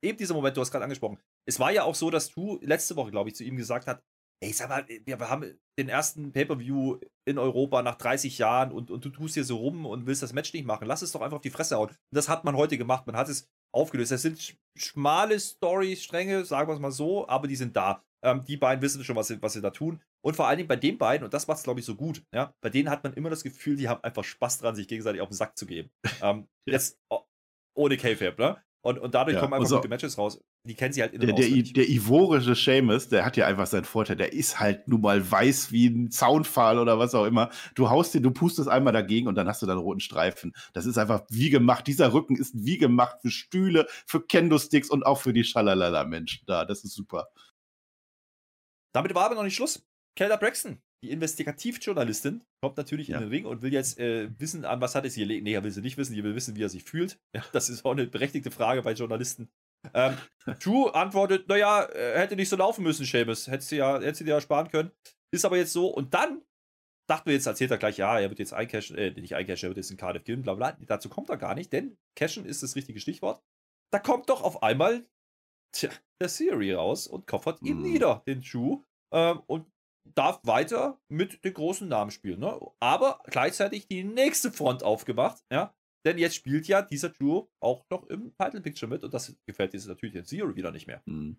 [0.02, 1.18] eben dieser Moment, du hast gerade angesprochen.
[1.46, 4.02] Es war ja auch so, dass du letzte Woche, glaube ich, zu ihm gesagt hast:
[4.40, 9.04] Ey, sag mal, wir haben den ersten Pay-Per-View in Europa nach 30 Jahren und, und
[9.04, 10.86] du tust hier so rum und willst das Match nicht machen.
[10.86, 11.88] Lass es doch einfach auf die Fresse hauen.
[11.88, 13.06] Und das hat man heute gemacht.
[13.06, 14.12] Man hat es aufgelöst.
[14.12, 18.02] Das sind schmale Story-Stränge, sagen wir es mal so, aber die sind da.
[18.22, 20.00] Ähm, die beiden wissen schon, was sie, was sie da tun.
[20.24, 22.24] Und vor allen Dingen bei den beiden, und das macht es, glaube ich, so gut,
[22.32, 25.20] ja, bei denen hat man immer das Gefühl, die haben einfach Spaß dran, sich gegenseitig
[25.20, 25.90] auf den Sack zu geben.
[26.22, 26.98] ähm, jetzt
[27.74, 28.63] ohne K-Fab, ne?
[28.84, 30.38] Und, und dadurch ja, kommen einfach so, gute Matches raus.
[30.64, 33.84] Die kennen sie halt in der, der, der ivorische Seamus, der hat ja einfach seinen
[33.84, 34.16] Vorteil.
[34.16, 37.48] Der ist halt nun mal weiß wie ein Zaunpfahl oder was auch immer.
[37.74, 40.52] Du haust dir, du pustest einmal dagegen und dann hast du dann roten Streifen.
[40.74, 41.86] Das ist einfach wie gemacht.
[41.86, 46.66] Dieser Rücken ist wie gemacht für Stühle, für Kendo-Sticks und auch für die Schalalala-Menschen da.
[46.66, 47.28] Das ist super.
[48.92, 49.82] Damit war aber noch nicht Schluss.
[50.14, 53.18] Kelda Braxton, die Investigativjournalistin, kommt natürlich ja.
[53.18, 55.44] in den Ring und will jetzt äh, wissen, an was hat es hier liegt.
[55.44, 57.18] Nee, er will sie nicht wissen, die will wissen, wie er sich fühlt.
[57.34, 59.50] Ja, das ist auch eine berechtigte Frage bei Journalisten.
[59.92, 60.16] Ähm,
[60.62, 63.49] Drew antwortet, naja, er hätte nicht so laufen müssen, Seamus.
[63.49, 64.92] Hättest du ja, hättest du dir ja sparen können.
[65.30, 65.88] Ist aber jetzt so.
[65.88, 66.42] Und dann
[67.06, 69.70] dachten wir jetzt, erzählt er gleich, ja, er wird jetzt eincashen, äh, nicht eincashen, er
[69.70, 70.76] wird jetzt in Cardiff gehen, bla bla.
[70.87, 73.42] Dazu kommt er gar nicht, denn cashen ist das richtige Stichwort.
[73.92, 75.04] Da kommt doch auf einmal
[75.73, 77.82] tja, der Siri raus und koffert ihn mhm.
[77.82, 78.82] nieder, den Drew
[79.12, 79.66] ähm, und
[80.04, 82.40] darf weiter mit den großen Namen spielen.
[82.40, 82.58] Ne?
[82.80, 85.74] Aber gleichzeitig die nächste Front aufgemacht, ja.
[86.06, 89.72] Denn jetzt spielt ja dieser Duo auch noch im Title Picture mit und das gefällt
[89.72, 91.02] jetzt natürlich den Zero wieder nicht mehr.
[91.06, 91.38] Mhm.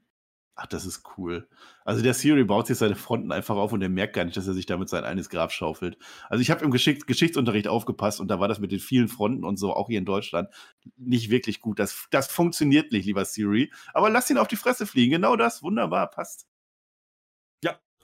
[0.58, 1.50] Ach, das ist cool.
[1.84, 4.48] Also der Siri baut sich seine Fronten einfach auf und er merkt gar nicht, dass
[4.48, 5.98] er sich damit sein eines Grab schaufelt.
[6.30, 9.44] Also ich habe im Geschick Geschichtsunterricht aufgepasst und da war das mit den vielen Fronten
[9.44, 10.50] und so, auch hier in Deutschland,
[10.96, 11.78] nicht wirklich gut.
[11.78, 13.70] Das, das funktioniert nicht, lieber Siri.
[13.94, 15.12] Aber lass ihn auf die Fresse fliegen.
[15.12, 15.62] Genau das.
[15.62, 16.48] Wunderbar, passt.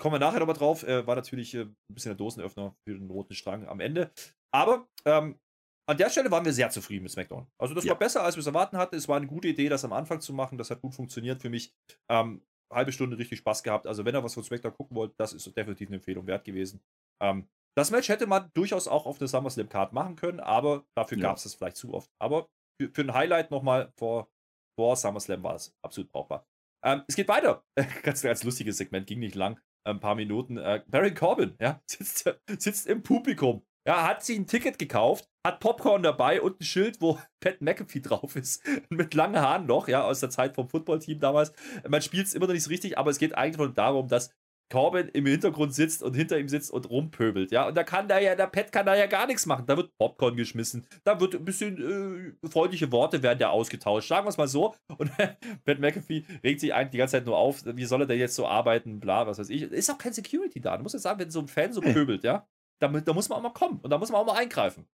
[0.01, 0.81] Kommen wir nachher nochmal drauf.
[0.81, 4.11] Äh, war natürlich äh, ein bisschen der Dosenöffner für den roten Strang am Ende.
[4.51, 5.39] Aber ähm,
[5.87, 7.45] an der Stelle waren wir sehr zufrieden mit SmackDown.
[7.59, 7.91] Also das ja.
[7.91, 8.95] war besser, als wir es erwarten hatten.
[8.95, 10.57] Es war eine gute Idee, das am Anfang zu machen.
[10.57, 11.71] Das hat gut funktioniert für mich.
[12.09, 13.85] Ähm, halbe Stunde richtig Spaß gehabt.
[13.85, 16.81] Also wenn ihr was von SmackDown gucken wollt, das ist definitiv eine Empfehlung wert gewesen.
[17.21, 21.19] Ähm, das Match hätte man durchaus auch auf der SummerSlam Card machen können, aber dafür
[21.19, 21.27] ja.
[21.27, 22.09] gab es es vielleicht zu oft.
[22.19, 22.49] Aber
[22.81, 24.31] für, für ein Highlight nochmal vor,
[24.75, 26.47] vor SummerSlam war es absolut brauchbar.
[26.83, 27.63] Ähm, es geht weiter.
[28.01, 30.57] ganz, ganz lustiges Segment, ging nicht lang ein paar Minuten.
[30.57, 33.63] Äh, Baron Corbin, ja, sitzt, sitzt im Publikum.
[33.87, 38.01] Ja, hat sich ein Ticket gekauft, hat Popcorn dabei und ein Schild, wo Pat McAfee
[38.01, 38.63] drauf ist.
[38.89, 41.51] Mit langen Haaren noch, ja, aus der Zeit vom Footballteam damals.
[41.87, 44.31] Man spielt es immer noch nicht so richtig, aber es geht eigentlich darum, dass
[44.71, 47.67] Corbin im Hintergrund sitzt und hinter ihm sitzt und rumpöbelt, ja.
[47.67, 49.65] Und da kann da ja, der Pat kann da ja gar nichts machen.
[49.67, 54.25] Da wird Popcorn geschmissen, da wird ein bisschen äh, freundliche Worte werden ja ausgetauscht, sagen
[54.25, 54.73] wir es mal so.
[54.97, 55.11] Und
[55.65, 58.35] Pat McAfee regt sich eigentlich die ganze Zeit nur auf, wie soll er denn jetzt
[58.35, 59.63] so arbeiten, bla, was weiß ich.
[59.63, 60.77] Ist auch kein Security da.
[60.77, 62.47] Du musst ja sagen, wenn so ein Fan so pöbelt, ja,
[62.79, 64.87] da, da muss man auch mal kommen und da muss man auch mal eingreifen.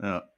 [0.00, 0.33] Ja.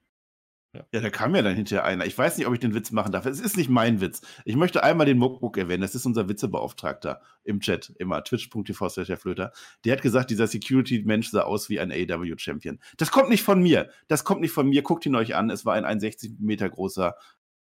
[0.76, 0.84] Ja.
[0.92, 2.04] ja, da kam ja dann hinterher einer.
[2.04, 3.24] Ich weiß nicht, ob ich den Witz machen darf.
[3.26, 4.20] Es ist nicht mein Witz.
[4.44, 5.80] Ich möchte einmal den Muckbook erwähnen.
[5.80, 9.52] Das ist unser Witzebeauftragter im Chat, immer twitch.tv Flöter.
[9.84, 12.78] Der hat gesagt, dieser Security-Mensch sah aus wie ein AW-Champion.
[12.98, 13.88] Das kommt nicht von mir.
[14.08, 14.82] Das kommt nicht von mir.
[14.82, 15.50] Guckt ihn euch an.
[15.50, 17.14] Es war ein 61 Meter großer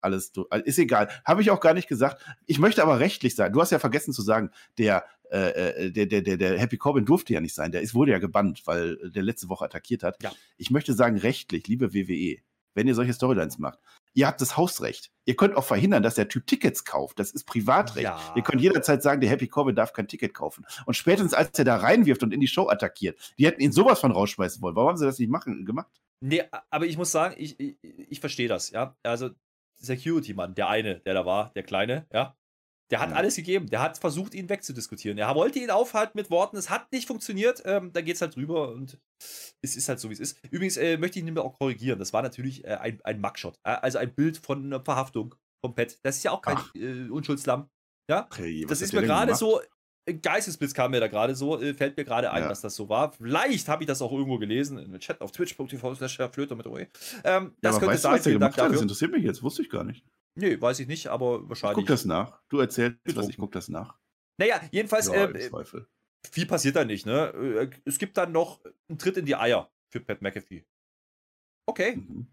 [0.05, 0.31] alles
[0.65, 1.09] ist egal.
[1.25, 2.23] Habe ich auch gar nicht gesagt.
[2.45, 3.51] Ich möchte aber rechtlich sein.
[3.51, 7.05] Du hast ja vergessen zu sagen, der, äh, äh, der, der, der, der Happy Corbin
[7.05, 7.71] durfte ja nicht sein.
[7.71, 10.21] Der ist, wurde ja gebannt, weil der letzte Woche attackiert hat.
[10.21, 10.31] Ja.
[10.57, 12.37] Ich möchte sagen, rechtlich, liebe WWE,
[12.75, 13.79] wenn ihr solche Storylines macht.
[14.13, 15.11] Ihr habt das Hausrecht.
[15.25, 17.19] Ihr könnt auch verhindern, dass der Typ Tickets kauft.
[17.19, 18.03] Das ist Privatrecht.
[18.03, 18.33] Ja.
[18.35, 20.65] Ihr könnt jederzeit sagen, der Happy Corbin darf kein Ticket kaufen.
[20.85, 23.99] Und spätestens, als er da reinwirft und in die Show attackiert, die hätten ihn sowas
[23.99, 24.75] von rausschmeißen wollen.
[24.75, 25.89] Warum haben sie das nicht machen, gemacht?
[26.21, 28.95] Nee, aber ich muss sagen, ich, ich, ich verstehe das, ja.
[29.03, 29.31] Also,
[29.77, 32.37] Security-Mann, der eine, der da war, der Kleine, ja,
[32.91, 33.15] der hat mhm.
[33.15, 33.69] alles gegeben.
[33.69, 35.17] Der hat versucht, ihn wegzudiskutieren.
[35.17, 36.57] Er wollte ihn aufhalten mit Worten.
[36.57, 37.63] Es hat nicht funktioniert.
[37.65, 38.99] Ähm, da geht es halt drüber und
[39.61, 40.39] es ist halt so, wie es ist.
[40.51, 41.97] Übrigens äh, möchte ich ihn auch korrigieren.
[41.97, 43.57] Das war natürlich äh, ein, ein Mugshot.
[43.63, 45.99] Äh, also ein Bild von einer Verhaftung vom Pet.
[46.03, 47.69] Das ist ja auch kein äh, Unschuldslamm.
[48.09, 49.61] Ja, okay, das ist mir gerade so.
[50.07, 52.49] Ein Geistesblitz kam mir da gerade so, äh, fällt mir gerade ein, ja.
[52.49, 53.13] dass das so war.
[53.13, 56.85] Vielleicht habe ich das auch irgendwo gelesen, im Chat auf twitch.tv slash Flöter mit OE.
[57.23, 58.11] Ähm, das ja, könnte weißt sein.
[58.11, 58.71] Du, was der gemacht hat?
[58.71, 60.05] Das interessiert mich jetzt, wusste ich gar nicht.
[60.37, 61.77] Nee, weiß ich nicht, aber wahrscheinlich.
[61.77, 62.41] Ich guck das nach.
[62.49, 63.97] Du erzählst was, ich guck das nach.
[64.37, 65.49] Naja, jedenfalls, ja, äh,
[66.29, 67.29] viel passiert da nicht, ne?
[67.33, 70.65] Äh, es gibt dann noch einen Tritt in die Eier für Pat McAfee.
[71.69, 71.95] okay.
[71.95, 72.27] Mhm.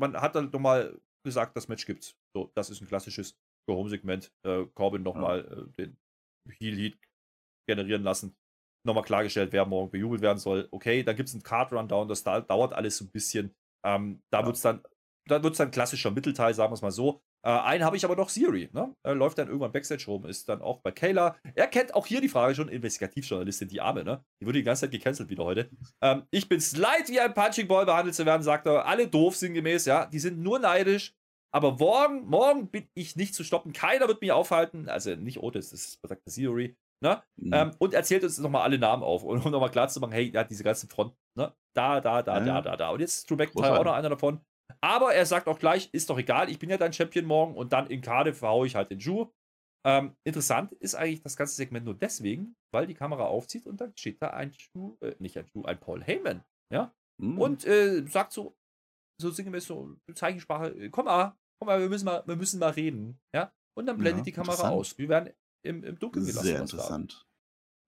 [0.00, 2.16] Man hat dann nochmal gesagt, das Match gibt's.
[2.34, 3.36] So, das ist ein klassisches
[3.68, 4.32] Go-Home-Segment.
[4.44, 5.62] Äh, Corbin nochmal ja.
[5.62, 5.96] äh, den
[6.58, 6.98] Heal-Heat
[7.68, 8.34] generieren lassen.
[8.84, 10.66] Nochmal klargestellt, wer morgen bejubelt werden soll.
[10.72, 13.54] Okay, dann gibt es einen Card-Rundown, das da, dauert alles so ein bisschen.
[13.86, 14.46] Ähm, da ja.
[14.46, 14.82] wird es dann,
[15.26, 17.22] da wird's dann klassischer Mittelteil, sagen wir es mal so.
[17.44, 18.94] Äh, einen habe ich aber noch Siri, ne?
[19.02, 21.36] Er läuft dann irgendwann Backstage rum, ist dann auch bei Kayla.
[21.54, 24.24] Er kennt auch hier die Frage schon, Investigativjournalistin, die Arme, ne?
[24.40, 25.70] Die wurde die ganze Zeit gecancelt wieder heute.
[26.00, 28.86] Ähm, ich bin's leid, wie ein Punching Ball behandelt zu werden, sagt er.
[28.86, 30.06] Alle doof sinngemäß, ja.
[30.06, 31.14] Die sind nur neidisch.
[31.54, 33.72] Aber morgen, morgen bin ich nicht zu stoppen.
[33.72, 34.88] Keiner wird mich aufhalten.
[34.88, 36.76] Also nicht Otis, das ist sagt Siri.
[37.02, 37.20] Ne?
[37.36, 37.52] Mhm.
[37.52, 40.44] Ähm, und erzählt uns nochmal alle Namen auf, um nochmal klar zu machen, hey, ja,
[40.44, 41.52] diese ganzen Fronten, ne?
[41.74, 42.44] Da, da, da, ja.
[42.44, 42.90] da, da, da.
[42.90, 44.40] Und jetzt ist Drew McIntyre auch noch einer davon.
[44.80, 47.72] Aber er sagt auch gleich, ist doch egal, ich bin ja dein Champion morgen und
[47.72, 49.30] dann in Cardiff verhaue ich halt den Ju.
[49.84, 53.92] Ähm, interessant ist eigentlich das ganze Segment nur deswegen, weil die Kamera aufzieht und dann
[53.96, 57.38] steht da ein Ju, äh, nicht ein Ju, ein Paul Heyman, ja, mhm.
[57.38, 58.56] und äh, sagt so,
[59.20, 62.70] so sinngemäß so Zeichensprache, äh, komm mal, komm mal, wir müssen mal, wir müssen mal
[62.70, 64.96] reden, ja, und dann blendet ja, die Kamera aus.
[64.98, 65.32] Wir werden
[65.64, 66.46] im, im Dunkeln gelassen.
[66.46, 67.26] Sehr interessant.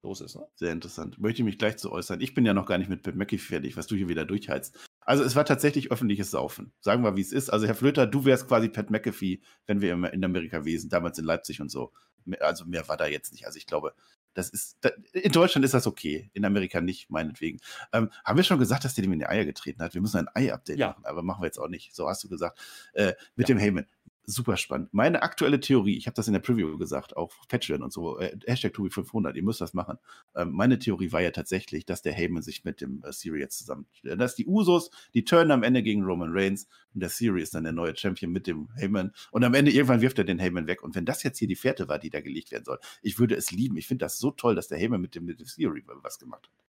[0.04, 0.46] Los ist, ne?
[0.54, 1.18] Sehr interessant.
[1.18, 2.20] Möchte ich mich gleich zu äußern.
[2.20, 4.86] Ich bin ja noch gar nicht mit Pat McAfee fertig, was du hier wieder durchheizt.
[5.04, 6.72] Also es war tatsächlich öffentliches Saufen.
[6.80, 7.50] Sagen wir, wie es ist.
[7.50, 11.24] Also Herr Flöter, du wärst quasi Pat McAfee, wenn wir in Amerika wesen, damals in
[11.24, 11.92] Leipzig und so.
[12.40, 13.46] Also mehr war da jetzt nicht.
[13.46, 13.94] Also ich glaube,
[14.34, 14.76] das ist,
[15.12, 17.60] in Deutschland ist das okay, in Amerika nicht, meinetwegen.
[17.92, 19.94] Ähm, haben wir schon gesagt, dass der dem in die Eier getreten hat?
[19.94, 20.88] Wir müssen ein Ei-Update ja.
[20.88, 21.94] machen, aber machen wir jetzt auch nicht.
[21.94, 22.58] So hast du gesagt.
[22.94, 23.54] Äh, mit ja.
[23.54, 23.86] dem Heyman
[24.26, 24.92] super spannend.
[24.92, 28.36] Meine aktuelle Theorie, ich habe das in der Preview gesagt, auch Patreon und so, äh,
[28.46, 29.98] Hashtag Tobi500, ihr müsst das machen.
[30.34, 33.58] Ähm, meine Theorie war ja tatsächlich, dass der Heyman sich mit dem äh, Siri jetzt
[33.58, 37.42] zusammen, äh, dass die Usos, die turnen am Ende gegen Roman Reigns und der Siri
[37.42, 40.38] ist dann der neue Champion mit dem Heyman und am Ende irgendwann wirft er den
[40.38, 42.78] Heyman weg und wenn das jetzt hier die Fährte war, die da gelegt werden soll,
[43.02, 43.76] ich würde es lieben.
[43.76, 46.44] Ich finde das so toll, dass der Heyman mit dem, mit dem Siri was gemacht
[46.44, 46.64] hat.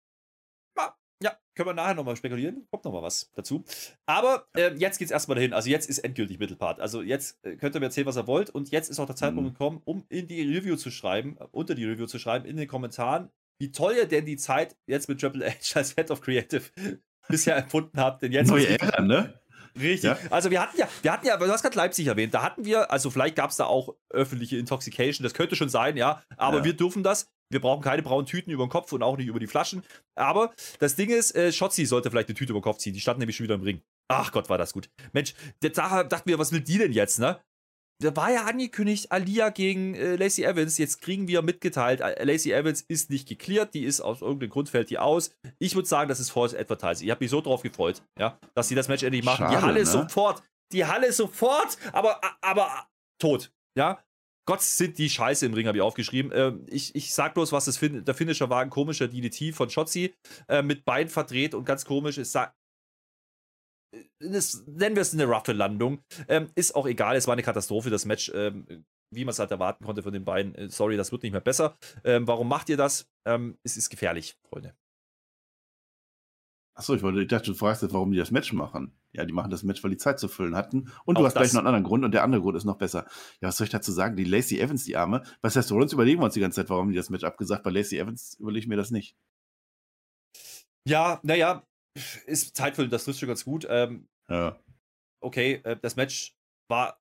[1.24, 2.66] Ja, können wir nachher nochmal spekulieren.
[2.70, 3.64] Kommt nochmal was dazu.
[4.04, 5.54] Aber äh, jetzt es erstmal dahin.
[5.54, 6.80] Also jetzt ist endgültig Mittelpart.
[6.80, 8.50] Also jetzt äh, könnt ihr mir erzählen, was ihr wollt.
[8.50, 9.52] Und jetzt ist auch der Zeitpunkt mhm.
[9.54, 12.68] gekommen, um in die Review zu schreiben, äh, unter die Review zu schreiben, in den
[12.68, 16.62] Kommentaren, wie toll ihr denn die Zeit jetzt mit Triple H als Head of Creative
[17.28, 18.20] bisher empfunden habt.
[18.20, 19.32] Denn jetzt Neue Ära, ne?
[19.78, 20.04] Richtig.
[20.04, 20.18] Ja.
[20.30, 22.90] Also wir hatten ja, wir hatten ja, du hast gerade Leipzig erwähnt, da hatten wir,
[22.90, 26.64] also vielleicht gab es da auch öffentliche Intoxication, das könnte schon sein, ja, aber ja.
[26.64, 27.28] wir dürfen das.
[27.50, 29.84] Wir brauchen keine braunen Tüten über den Kopf und auch nicht über die Flaschen.
[30.16, 32.94] Aber das Ding ist, äh, Shotzi sollte vielleicht eine Tüte über den Kopf ziehen.
[32.94, 33.82] Die standen nämlich schon wieder im Ring.
[34.08, 34.90] Ach Gott, war das gut.
[35.12, 37.40] Mensch, da dachten wir, was will die denn jetzt, ne?
[38.04, 40.76] Da war ja angekündigt, Alia gegen äh, Lacey Evans.
[40.76, 44.68] Jetzt kriegen wir mitgeteilt, äh, Lacey Evans ist nicht geklärt, die ist aus irgendeinem Grund
[44.68, 45.30] fällt die aus.
[45.58, 47.06] Ich würde sagen, das ist False Advertising.
[47.06, 49.46] Ich habe mich so drauf gefreut, ja, dass sie das Match endlich machen.
[49.46, 49.86] Schade, die Halle ne?
[49.86, 52.86] sofort, die Halle sofort, aber, aber
[53.18, 53.98] tot, ja.
[54.46, 56.30] Gott sind die Scheiße im Ring, habe ich aufgeschrieben.
[56.34, 59.70] Ähm, ich, ich sag bloß, was das fin der Finisher war, ein komischer DDT von
[59.70, 60.14] Shotzi,
[60.48, 62.18] äh, mit Bein verdreht und ganz komisch.
[62.18, 62.54] Es sah,
[64.18, 66.02] das, nennen wir es eine roughe Landung.
[66.28, 69.50] Ähm, ist auch egal, es war eine Katastrophe, das Match, ähm, wie man es halt
[69.50, 70.54] erwarten konnte von den beiden.
[70.54, 71.76] Äh, sorry, das wird nicht mehr besser.
[72.04, 73.08] Ähm, warum macht ihr das?
[73.24, 74.74] Ähm, es ist gefährlich, Freunde.
[76.76, 78.92] Achso, ich, wollte, ich dachte, du fragst jetzt, warum die das Match machen.
[79.12, 80.90] Ja, die machen das Match, weil die Zeit zu füllen hatten.
[81.04, 82.78] Und du Auch hast gleich noch einen anderen Grund und der andere Grund ist noch
[82.78, 83.06] besser.
[83.40, 84.16] Ja, was soll ich dazu sagen?
[84.16, 85.22] Die Lacey Evans, die Arme.
[85.40, 87.62] Was heißt, uns überlegen wir uns die ganze Zeit, warum die das Match abgesagt.
[87.62, 89.16] Bei Lacey Evans überlege ich mir das nicht.
[90.84, 91.64] Ja, naja,
[92.26, 93.66] ist zeitfüllend, das trifft schon ganz gut.
[93.68, 94.58] Ähm, ja.
[95.20, 96.36] Okay, äh, das Match
[96.68, 97.00] war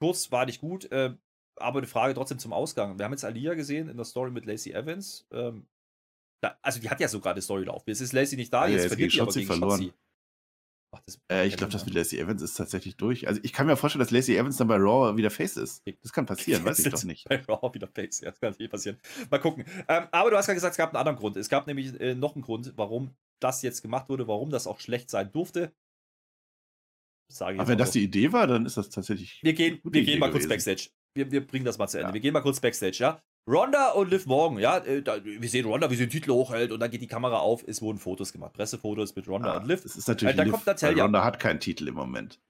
[0.00, 1.14] kurz, war nicht gut, äh,
[1.56, 2.98] aber eine Frage trotzdem zum Ausgang.
[2.98, 5.26] Wir haben jetzt Alia gesehen in der Story mit Lacey Evans.
[5.32, 5.66] Ähm,
[6.42, 7.84] da, also die hat ja sogar eine Story laufen.
[7.86, 9.80] Jetzt ist Lacey nicht da, ah, jetzt, ja, jetzt verliert die aber gegen verloren.
[9.82, 9.92] Shotzi.
[10.94, 13.26] Ach, äh, ich glaube, das mit Lacey Evans ist tatsächlich durch.
[13.26, 15.82] Also ich kann mir vorstellen, dass Lacey Evans dann bei Raw wieder Face ist.
[16.02, 17.26] Das kann passieren, weiß ich doch nicht.
[17.28, 18.98] Bei Raw wieder Face, ja, das kann nicht passieren.
[19.30, 19.64] Mal gucken.
[19.88, 21.36] Ähm, aber du hast gerade gesagt, es gab einen anderen Grund.
[21.36, 24.80] Es gab nämlich äh, noch einen Grund, warum das jetzt gemacht wurde, warum das auch
[24.80, 25.72] schlecht sein durfte.
[27.30, 29.40] Sage ich aber wenn das die Idee war, dann ist das tatsächlich.
[29.42, 30.90] Wir gehen, wir gehen mal kurz Backstage.
[31.14, 32.10] Wir, wir bringen das mal zu Ende.
[32.10, 32.14] Ja.
[32.14, 33.22] Wir gehen mal kurz Backstage, ja?
[33.48, 36.70] Ronda und Liv Morgan, ja, äh, da, wir sehen Ronda, wie sie den Titel hochhält
[36.70, 39.66] und dann geht die Kamera auf, es wurden Fotos gemacht, Pressefotos mit Ronda ah, und
[39.66, 39.82] Liv.
[39.82, 41.02] Das ist natürlich äh, dann Liv, Natalia.
[41.02, 42.40] Ronda hat keinen Titel im Moment.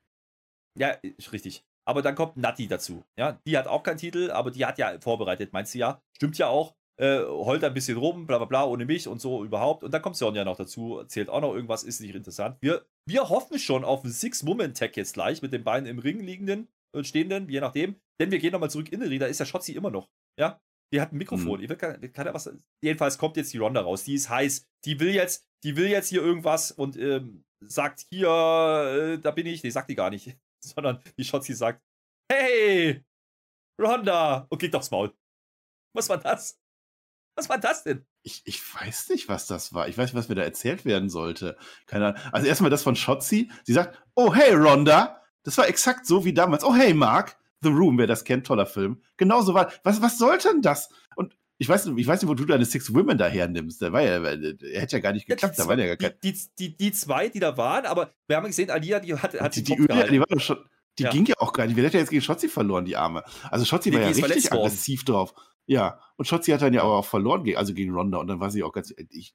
[0.78, 1.64] Ja, ist richtig.
[1.84, 5.00] Aber dann kommt Nati dazu, ja, die hat auch keinen Titel, aber die hat ja
[5.00, 6.02] vorbereitet, meinst du ja?
[6.14, 6.76] Stimmt ja auch.
[7.00, 9.82] Äh, heult ein bisschen rum, bla bla bla, ohne mich und so überhaupt.
[9.82, 12.58] Und dann kommt Sonja noch dazu, erzählt auch noch irgendwas, ist nicht interessant.
[12.60, 16.68] Wir, wir hoffen schon auf einen Six-Woman-Tag jetzt gleich mit den beiden im Ring liegenden
[16.94, 17.96] und stehenden, je nachdem.
[18.20, 20.10] Denn wir gehen nochmal zurück in den Ring, da ist ja Schotzi immer noch.
[20.38, 20.60] Ja,
[20.92, 21.58] die hat ein Mikrofon.
[21.58, 21.64] Mhm.
[21.64, 22.50] Ich will keine, keine was.
[22.82, 24.04] Jedenfalls kommt jetzt die Ronda raus.
[24.04, 24.68] Die ist heiß.
[24.84, 29.46] Die will jetzt, die will jetzt hier irgendwas und ähm, sagt hier, äh, da bin
[29.46, 29.62] ich.
[29.62, 30.36] Nee, sagt die gar nicht.
[30.64, 31.82] Sondern die Shotzi sagt,
[32.30, 33.02] hey,
[33.80, 34.46] Ronda!
[34.50, 35.12] Und geht aufs Maul.
[35.94, 36.61] Was war das?
[37.34, 38.04] Was war das denn?
[38.22, 39.88] Ich, ich weiß nicht, was das war.
[39.88, 41.56] Ich weiß nicht, was mir da erzählt werden sollte.
[41.86, 42.20] Keine Ahnung.
[42.30, 43.50] Also erstmal das von Shotzi.
[43.64, 45.22] Sie sagt, oh hey Rhonda.
[45.42, 46.64] Das war exakt so wie damals.
[46.64, 47.36] Oh hey Mark.
[47.62, 49.02] The Room, wer das kennt, toller Film.
[49.16, 49.72] Genauso war.
[49.84, 50.90] Was, was sollte denn das?
[51.14, 53.80] Und ich weiß, ich weiß nicht, wo du deine Six Women daher nimmst.
[53.80, 55.56] Der war ja, hätte ja gar nicht geklappt.
[55.56, 58.36] Ja, da waren ja gar kein die, die, die, zwei, die da waren, aber wir
[58.36, 60.58] haben gesehen, Alia, die hat, hat die, die, die, die war doch schon.
[60.98, 61.10] Die ja.
[61.10, 61.76] ging ja auch gar nicht.
[61.76, 63.22] Wer hätte ja jetzt gegen Schotzi verloren, die Arme?
[63.50, 65.32] Also Schotzi nee, war ja richtig aggressiv drauf.
[65.66, 68.18] Ja, und Schotzi hat dann ja auch verloren, also gegen Ronda.
[68.18, 68.92] Und dann war sie auch ganz.
[69.10, 69.34] Ich,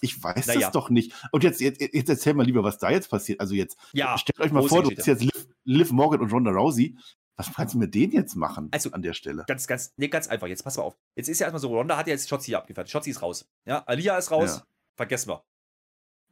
[0.00, 0.60] ich weiß naja.
[0.60, 1.12] das doch nicht.
[1.32, 3.40] Und jetzt, jetzt, jetzt erzähl mal lieber, was da jetzt passiert.
[3.40, 6.50] Also jetzt, ja, stellt euch mal vor, du bist jetzt Liv, Liv Morgan und Ronda
[6.50, 6.96] Rousey.
[7.36, 9.44] Was kannst du mit denen jetzt machen also, an der Stelle?
[9.46, 10.46] Ganz, ganz, nee, ganz einfach.
[10.46, 10.96] Jetzt pass mal auf.
[11.16, 12.92] Jetzt ist ja erstmal so, Ronda hat ja jetzt Shotzi abgefertigt.
[12.92, 13.46] Shotzi ist raus.
[13.66, 14.56] Ja, Alia ist raus.
[14.56, 14.66] Ja.
[14.96, 15.44] Vergessen wir.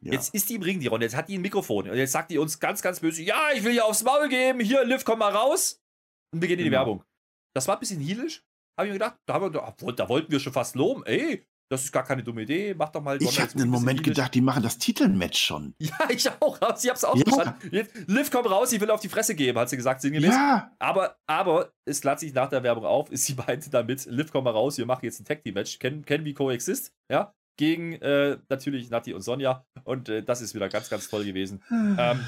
[0.01, 0.13] Ja.
[0.13, 1.05] Jetzt ist die im Ring, die Ronda.
[1.05, 1.91] Jetzt hat die ein Mikrofon.
[1.91, 4.61] Und jetzt sagt die uns ganz, ganz böse: Ja, ich will hier aufs Maul geben.
[4.61, 5.83] Hier, Liv, komm mal raus.
[6.33, 6.69] Und beginnt genau.
[6.69, 7.05] die Werbung.
[7.53, 8.43] Das war ein bisschen heelisch.
[8.77, 9.17] Habe ich mir gedacht.
[9.27, 11.05] Da, wir, da, wollten wir schon fast loben.
[11.07, 12.75] Ey, das ist gar keine dumme Idee.
[12.75, 13.21] Mach doch mal.
[13.23, 15.75] Ich habe einen Moment gedacht, die machen das Titelmatch schon.
[15.81, 16.59] Ja, ich auch.
[16.77, 17.25] Sie haben es auch ja.
[17.25, 17.89] verstanden.
[18.07, 20.35] Liv, komm raus, ich will auf die Fresse geben, hat sie gesagt, sinngemäß.
[20.35, 20.73] Ja.
[20.79, 24.45] Aber, aber es klärt sich nach der Werbung auf, ist sie meinte damit, Liv, komm
[24.45, 25.79] mal raus, wir machen jetzt ein Tag Team Match.
[25.79, 27.35] Kennen, kennen wie Coexist, ja?
[27.57, 29.65] Gegen äh, natürlich Nati und Sonja.
[29.85, 31.63] Und äh, das ist wieder ganz, ganz toll gewesen.
[31.71, 32.25] ähm,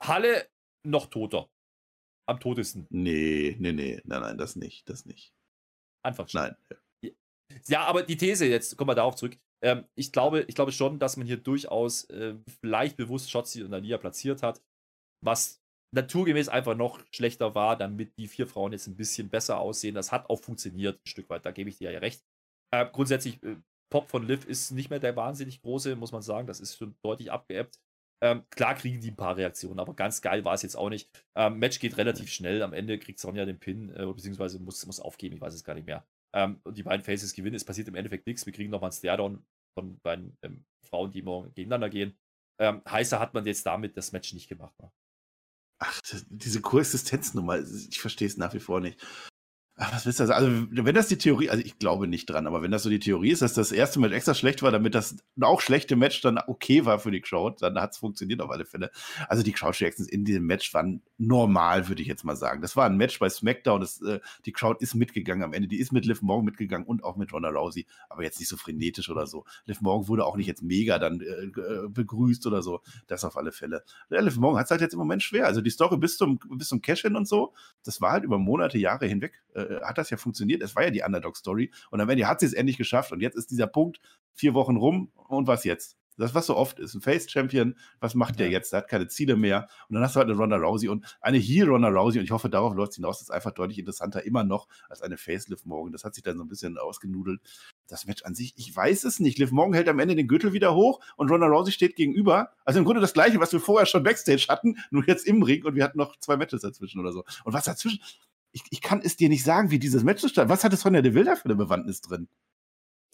[0.00, 0.46] Halle
[0.86, 1.48] noch toter.
[2.26, 2.86] Am totesten.
[2.90, 4.00] Nee, nee, nee.
[4.04, 4.88] Nein, nein, das nicht.
[4.88, 5.34] Das nicht.
[6.02, 6.56] Einfach Nein.
[7.68, 9.38] Ja, aber die These, jetzt kommen wir darauf zurück.
[9.62, 13.72] Ähm, ich, glaube, ich glaube schon, dass man hier durchaus äh, vielleicht bewusst Shotzi und
[13.72, 14.62] Alia platziert hat,
[15.24, 15.62] was
[15.94, 19.94] naturgemäß einfach noch schlechter war, damit die vier Frauen jetzt ein bisschen besser aussehen.
[19.94, 22.22] Das hat auch funktioniert, ein Stück weit, da gebe ich dir ja recht.
[22.74, 23.56] Äh, grundsätzlich, äh,
[23.90, 26.48] Pop von Liv ist nicht mehr der wahnsinnig große, muss man sagen.
[26.48, 27.78] Das ist schon deutlich abgeebbt.
[28.24, 31.10] Ähm, klar kriegen die ein paar Reaktionen, aber ganz geil war es jetzt auch nicht.
[31.34, 32.62] Ähm, Match geht relativ schnell.
[32.62, 35.74] Am Ende kriegt Sonja den Pin, äh, beziehungsweise muss, muss aufgeben, ich weiß es gar
[35.74, 36.06] nicht mehr.
[36.34, 37.54] Ähm, und die beiden Faces gewinnen.
[37.54, 38.46] Es passiert im Endeffekt nichts.
[38.46, 39.44] Wir kriegen nochmal einen Stairdown
[39.78, 42.16] von beiden ähm, Frauen, die morgen gegeneinander gehen.
[42.58, 44.74] Ähm, heißer hat man jetzt damit das Match nicht gemacht.
[44.80, 44.90] Ne?
[45.80, 49.04] Ach, diese Koexistenznummer, ich verstehe es nach wie vor nicht.
[49.76, 50.44] Was willst du sagen?
[50.70, 53.00] Also, wenn das die Theorie, also ich glaube nicht dran, aber wenn das so die
[53.00, 56.38] Theorie ist, dass das erste Match extra schlecht war, damit das auch schlechte Match dann
[56.46, 58.92] okay war für die Crowd, dann hat es funktioniert auf alle Fälle.
[59.28, 62.62] Also die Crowd-Reactions in diesem Match waren normal, würde ich jetzt mal sagen.
[62.62, 65.80] Das war ein Match bei SmackDown, das, äh, die Crowd ist mitgegangen am Ende, die
[65.80, 69.10] ist mit Liv Morgan mitgegangen und auch mit Ronda Rousey, aber jetzt nicht so frenetisch
[69.10, 69.44] oder so.
[69.66, 73.36] Liv Morgan wurde auch nicht jetzt mega dann äh, äh begrüßt oder so, das auf
[73.36, 73.82] alle Fälle.
[74.08, 75.46] Ja, Liv Morgan hat es halt jetzt im Moment schwer.
[75.46, 78.78] Also die Story bis zum, bis zum Cash-In und so, das war halt über Monate,
[78.78, 80.62] Jahre hinweg äh, äh, hat das ja funktioniert.
[80.62, 81.70] Es war ja die Underdog-Story.
[81.90, 83.12] Und am Ende hat sie es endlich geschafft.
[83.12, 84.00] Und jetzt ist dieser Punkt
[84.32, 85.10] vier Wochen rum.
[85.28, 85.96] Und was jetzt?
[86.16, 86.94] Das, was so oft ist.
[86.94, 88.72] Ein Face-Champion, was macht der jetzt?
[88.72, 89.68] Der hat keine Ziele mehr.
[89.88, 92.18] Und dann hast du halt eine Ronda Rousey und eine Heel Ronda Rousey.
[92.18, 93.18] Und ich hoffe, darauf läuft es hinaus.
[93.18, 95.92] Das ist einfach deutlich interessanter immer noch als eine Facelift morgen.
[95.92, 97.40] Das hat sich dann so ein bisschen ausgenudelt.
[97.88, 99.38] Das Match an sich, ich weiß es nicht.
[99.38, 102.50] Liv Morgan hält am Ende den Gürtel wieder hoch und Ronda Rousey steht gegenüber.
[102.64, 105.64] Also im Grunde das Gleiche, was wir vorher schon Backstage hatten, nur jetzt im Ring
[105.64, 107.24] und wir hatten noch zwei Matches dazwischen oder so.
[107.44, 108.00] Und was dazwischen,
[108.54, 110.48] ich, ich kann es dir nicht sagen, wie dieses Match zustande.
[110.48, 112.28] Was hat es von der De Wilder für eine Bewandtnis drin?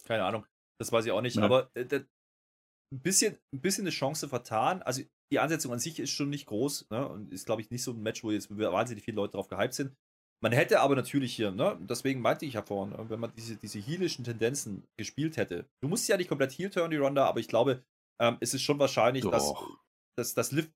[0.05, 0.45] Keine Ahnung.
[0.79, 1.35] Das weiß ich auch nicht.
[1.35, 1.43] Ja.
[1.43, 4.83] Aber äh, ein, bisschen, ein bisschen eine Chance vertan.
[4.83, 5.01] Also
[5.31, 6.89] die Ansetzung an sich ist schon nicht groß.
[6.91, 7.07] Ne?
[7.07, 9.73] Und ist, glaube ich, nicht so ein Match, wo jetzt wahnsinnig viele Leute drauf gehypt
[9.73, 9.95] sind.
[10.43, 13.77] Man hätte aber natürlich hier, ne, deswegen meinte ich ja vorhin, wenn man diese, diese
[13.77, 15.69] heelischen Tendenzen gespielt hätte.
[15.81, 17.83] Du musst ja nicht komplett heel turn, die Ronda, aber ich glaube,
[18.19, 19.53] ähm, es ist schon wahrscheinlich, dass,
[20.17, 20.71] dass, dass Liv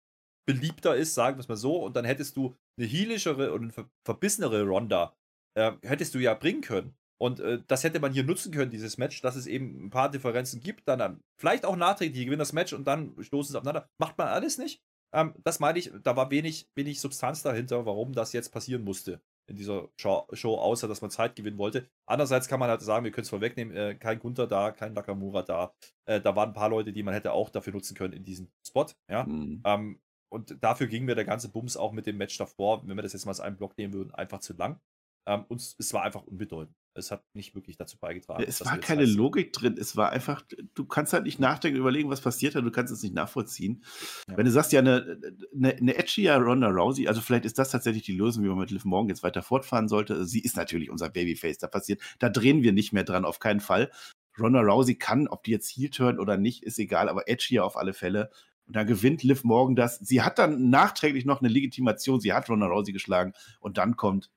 [0.46, 3.88] beliebter ist, sagen wir es mal so, und dann hättest du eine healischere und eine
[4.04, 5.16] verbissenere Ronda,
[5.58, 6.96] äh, hättest du ja bringen können.
[7.18, 10.12] Und äh, das hätte man hier nutzen können, dieses Match, dass es eben ein paar
[10.12, 13.58] Differenzen gibt, dann, dann vielleicht auch nachträglich, die gewinnen das Match und dann stoßen sie
[13.58, 13.88] aufeinander.
[13.98, 14.82] Macht man alles nicht.
[15.14, 19.22] Ähm, das meine ich, da war wenig, wenig Substanz dahinter, warum das jetzt passieren musste
[19.48, 21.88] in dieser Show, Show, außer dass man Zeit gewinnen wollte.
[22.06, 25.44] Andererseits kann man halt sagen, wir können es vorwegnehmen, äh, kein Gunther da, kein Nakamura
[25.44, 25.74] da.
[26.06, 28.52] Äh, da waren ein paar Leute, die man hätte auch dafür nutzen können in diesem
[28.68, 28.88] Spot.
[29.10, 29.24] Ja?
[29.24, 29.62] Mhm.
[29.64, 30.00] Ähm,
[30.36, 33.14] und dafür ging mir der ganze Bums auch mit dem Match davor, wenn wir das
[33.14, 34.80] jetzt mal als einen Block nehmen würden, einfach zu lang.
[35.28, 36.76] Ähm, und es war einfach unbedeutend.
[36.94, 38.42] Es hat nicht wirklich dazu beigetragen.
[38.42, 39.16] Ja, es war keine heißt.
[39.16, 39.76] Logik drin.
[39.78, 40.44] Es war einfach,
[40.76, 42.64] du kannst halt nicht nachdenken, überlegen, was passiert hat.
[42.64, 43.84] Du kannst es nicht nachvollziehen.
[44.30, 44.38] Ja.
[44.38, 45.20] Wenn du sagst, ja, eine,
[45.54, 48.72] eine, eine edgier Ronda Rousey, also vielleicht ist das tatsächlich die Lösung, wie man mit
[48.72, 50.26] Liv Morgan jetzt weiter fortfahren sollte.
[50.26, 51.58] Sie ist natürlich unser Babyface.
[51.58, 53.90] Da passiert, da drehen wir nicht mehr dran, auf keinen Fall.
[54.38, 57.78] Ronda Rousey kann, ob die jetzt Heel turn oder nicht, ist egal, aber edgier auf
[57.78, 58.30] alle Fälle.
[58.68, 59.98] Und da gewinnt Liv Morgan das.
[60.00, 62.20] Sie hat dann nachträglich noch eine Legitimation.
[62.20, 63.34] Sie hat Ronda Rousey geschlagen.
[63.60, 64.32] Und dann kommt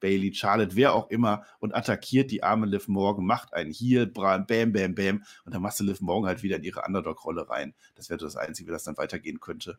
[0.00, 4.46] Bailey, Charlotte, wer auch immer und attackiert die arme Liv Morgan, macht einen Heel, bam,
[4.46, 5.24] bam, bam.
[5.44, 7.74] Und dann machst du Liv Morgan halt wieder in ihre Underdog-Rolle rein.
[7.94, 9.78] Das wäre das Einzige, wie das dann weitergehen könnte.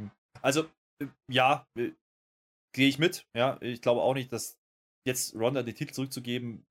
[0.00, 0.10] Hm.
[0.42, 0.64] Also,
[1.00, 1.92] äh, ja, äh,
[2.74, 3.26] gehe ich mit.
[3.36, 4.56] Ja, ich glaube auch nicht, dass
[5.06, 6.64] jetzt Ronda den Titel zurückzugeben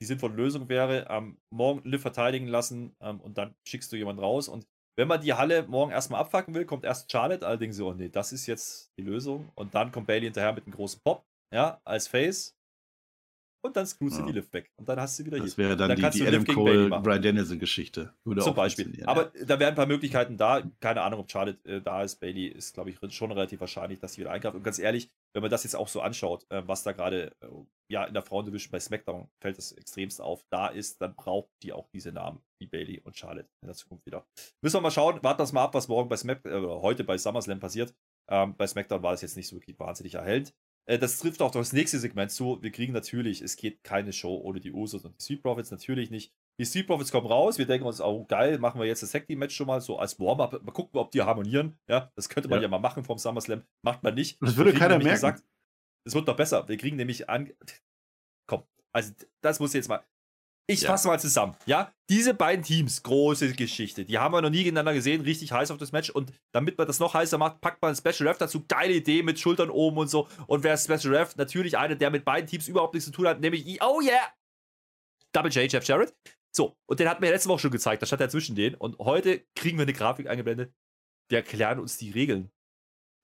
[0.00, 4.22] die sinnvolle Lösung wäre, ähm, morgen Liv verteidigen lassen ähm, und dann schickst du jemanden
[4.22, 4.48] raus.
[4.48, 7.94] Und wenn man die Halle morgen erstmal abfacken will, kommt erst Charlotte, allerdings so, oh
[7.94, 9.50] nee, das ist jetzt die Lösung.
[9.54, 11.24] Und dann kommt Bailey hinterher mit einem großen Pop,
[11.54, 12.54] ja, als Face
[13.62, 14.26] und dann screwst du Ja.
[14.26, 14.70] die Lift weg.
[14.76, 15.64] Und dann hast du sie wieder Das hier.
[15.64, 16.88] wäre dann, Dann die, die du Adam Cole.
[17.02, 18.14] Brian Danielson-Geschichte.
[18.24, 19.02] Würde Zum Beispiel.
[19.06, 19.44] Aber ja.
[19.44, 20.62] da wären ein paar Möglichkeiten da.
[20.80, 22.20] Keine Ahnung, ob Charlotte äh, da ist.
[22.20, 24.56] Bailey ist, glaube ich, schon relativ wahrscheinlich, dass sie wieder eingreift.
[24.56, 27.48] Und ganz ehrlich, wenn man das jetzt auch so anschaut, äh, was da gerade äh,
[27.90, 31.72] ja, in der Frauendivision bei SmackDown fällt das extremst auf, da ist, dann braucht die
[31.72, 34.26] auch diese Namen, wie Bailey und Charlotte in der Zukunft wieder.
[34.62, 35.22] Müssen wir mal schauen.
[35.22, 37.94] Warten wir das mal ab, was morgen bei Smack, äh, heute bei SummerSlam passiert.
[38.30, 40.54] Ähm, bei SmackDown war das jetzt nicht so wirklich wahnsinnig erhellend.
[40.86, 42.62] Äh, das trifft auch das nächste Segment zu.
[42.62, 46.10] Wir kriegen natürlich, es geht keine Show ohne die Usos und die Street Profits, natürlich
[46.10, 46.32] nicht.
[46.60, 47.56] Die Street Profits kommen raus.
[47.56, 49.98] Wir denken uns, oh geil, machen wir jetzt das Tag Team Match schon mal so
[49.98, 50.62] als Warm-up.
[50.62, 51.78] Mal gucken, ob die harmonieren.
[51.88, 52.68] Ja, das könnte man ja, Ja.
[52.68, 53.62] mal machen vom SummerSlam.
[53.82, 54.36] Macht man nicht.
[54.42, 55.40] Das würde keiner merken.
[56.06, 56.68] es wird noch besser.
[56.68, 57.50] Wir kriegen nämlich an.
[58.46, 60.04] Komm, also das muss jetzt mal.
[60.68, 60.88] Ich Ja.
[60.90, 61.56] fasse mal zusammen.
[61.66, 64.04] Ja, diese beiden Teams, große Geschichte.
[64.04, 65.22] Die haben wir noch nie gegeneinander gesehen.
[65.22, 66.10] Richtig heiß auf das Match.
[66.10, 68.64] Und damit man das noch heißer macht, packt man Special Ref dazu.
[68.68, 70.28] Geile Idee mit Schultern oben und so.
[70.46, 71.36] Und wer Special Ref?
[71.36, 74.20] Natürlich einer, der mit beiden Teams überhaupt nichts zu tun hat, nämlich, I- oh yeah!
[75.32, 76.14] Double J, Jeff Jarrett.
[76.52, 78.02] So, und den hatten wir letzte Woche schon gezeigt.
[78.02, 78.74] Da stand er zwischen denen.
[78.74, 80.72] Und heute kriegen wir eine Grafik eingeblendet.
[81.28, 82.50] Wir erklären uns die Regeln.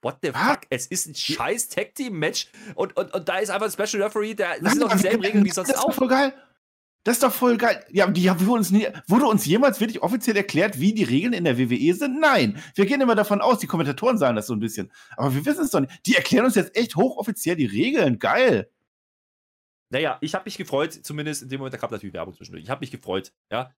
[0.02, 0.60] What the fuck?
[0.70, 4.02] Es ist ein scheiß Tag Team Match und, und, und da ist einfach ein Special
[4.04, 5.94] Referee, der, das sind doch dieselben Regeln wie das sonst ist doch auch.
[5.94, 6.32] voll geil.
[7.02, 7.84] Das ist doch voll geil.
[7.90, 11.44] Ja, die haben uns, nie, wurde uns jemals wirklich offiziell erklärt, wie die Regeln in
[11.44, 12.20] der WWE sind?
[12.20, 12.60] Nein.
[12.74, 14.92] Wir gehen immer davon aus, die Kommentatoren sagen das so ein bisschen.
[15.16, 16.04] Aber wir wissen es doch nicht.
[16.04, 18.18] Die erklären uns jetzt echt hochoffiziell die Regeln.
[18.18, 18.70] Geil.
[19.92, 22.64] Naja, ich habe mich gefreut, zumindest in dem Moment, da kam natürlich Werbung zwischendurch.
[22.64, 23.72] Ich habe mich gefreut, ja.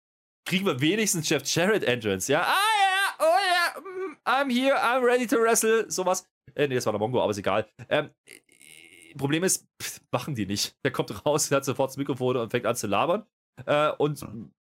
[0.46, 2.42] Kriegen wir wenigstens Jeff Jarrett Entrance, ja.
[2.42, 6.26] Ah ja, oh ja, mm, I'm here, I'm ready to wrestle, sowas.
[6.54, 7.68] Äh, nee, das war der Mongo, aber ist egal.
[7.90, 10.76] Ähm, äh, Problem ist, pff, machen die nicht.
[10.84, 13.26] Der kommt raus, hat sofort das Mikrofon und fängt an zu labern.
[13.66, 14.24] Äh, und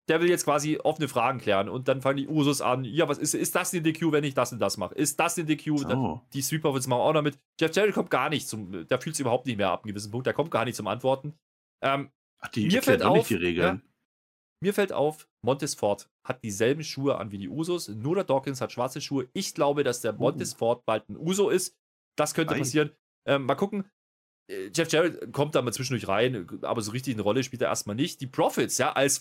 [0.09, 1.69] der will jetzt quasi offene Fragen klären.
[1.69, 4.33] Und dann fangen die Usos an, ja, was ist, ist das eine DQ, wenn ich
[4.33, 4.95] das und das mache?
[4.95, 5.83] Ist das eine DQ?
[5.87, 6.21] Dann, Oh.
[6.33, 7.39] die Sweep Profits machen auch noch mit.
[7.59, 10.11] Jeff Jarrett kommt gar nicht zum, der fühlt sich überhaupt nicht mehr ab, einem gewissen
[10.11, 11.33] Punkt, der kommt gar nicht zum Antworten.
[11.83, 12.09] Ähm,
[12.39, 13.83] Ach, die Mir fällt auch auf, nicht die Regeln.
[14.63, 18.59] mir fällt auf, Montes Ford hat dieselben Schuhe an wie die Usos, nur der Dawkins
[18.61, 19.29] hat schwarze Schuhe.
[19.33, 21.75] Ich glaube, dass der Montes Ford bald ein Uso ist.
[22.17, 22.59] Das könnte Ei.
[22.59, 22.91] passieren.
[23.27, 23.89] Ähm, mal gucken.
[24.49, 27.69] Äh, Jeff Jarrett kommt da mal zwischendurch rein, aber so richtig eine Rolle spielt er
[27.69, 28.19] erstmal nicht.
[28.21, 29.19] Die Profits, ja, als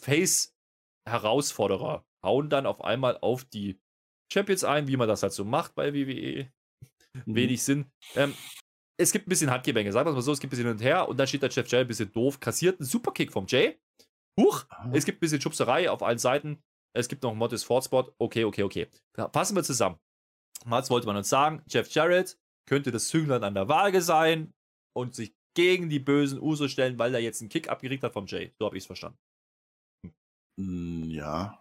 [1.06, 3.80] Face-Herausforderer, hauen dann auf einmal auf die
[4.32, 6.50] Champions ein, wie man das halt so macht bei WWE.
[7.26, 7.34] Mhm.
[7.34, 7.90] Wenig Sinn.
[8.14, 8.34] Ähm,
[8.98, 10.76] es gibt ein bisschen Handgemenge, sagen wir es mal so, es gibt ein bisschen hin
[10.76, 13.46] und her und dann steht der Jeff Jarrett ein bisschen doof, kassiert einen Superkick vom
[13.48, 13.80] Jay.
[14.38, 14.88] Huch, Ah.
[14.92, 16.62] es gibt ein bisschen Schubserei auf allen Seiten.
[16.94, 18.12] Es gibt noch einen Modest Ford Spot.
[18.18, 18.88] Okay, okay, okay.
[19.32, 19.98] Fassen wir zusammen.
[20.66, 24.52] Mal wollte man uns sagen, Jeff Jarrett könnte das Zünglein an der Waage sein
[24.94, 28.26] und sich gegen die bösen Uso stellen, weil er jetzt einen Kick abgekriegt hat vom
[28.26, 28.52] Jay.
[28.58, 29.18] So habe ich es verstanden.
[30.60, 31.58] Hm, Ja.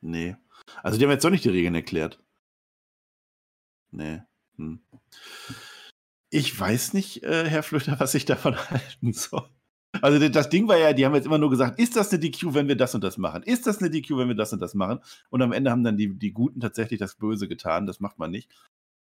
[0.00, 0.36] Nee.
[0.82, 2.22] Also die haben jetzt doch nicht die Regeln erklärt.
[3.90, 4.22] Nee.
[4.56, 4.80] Hm.
[6.30, 9.48] Ich weiß nicht, äh, Herr Flöter, was ich davon halten soll.
[10.02, 12.54] Also das Ding war ja, die haben jetzt immer nur gesagt, ist das eine DQ,
[12.54, 13.42] wenn wir das und das machen?
[13.42, 15.00] Ist das eine DQ, wenn wir das und das machen?
[15.30, 17.86] Und am Ende haben dann die, die Guten tatsächlich das Böse getan.
[17.86, 18.50] Das macht man nicht.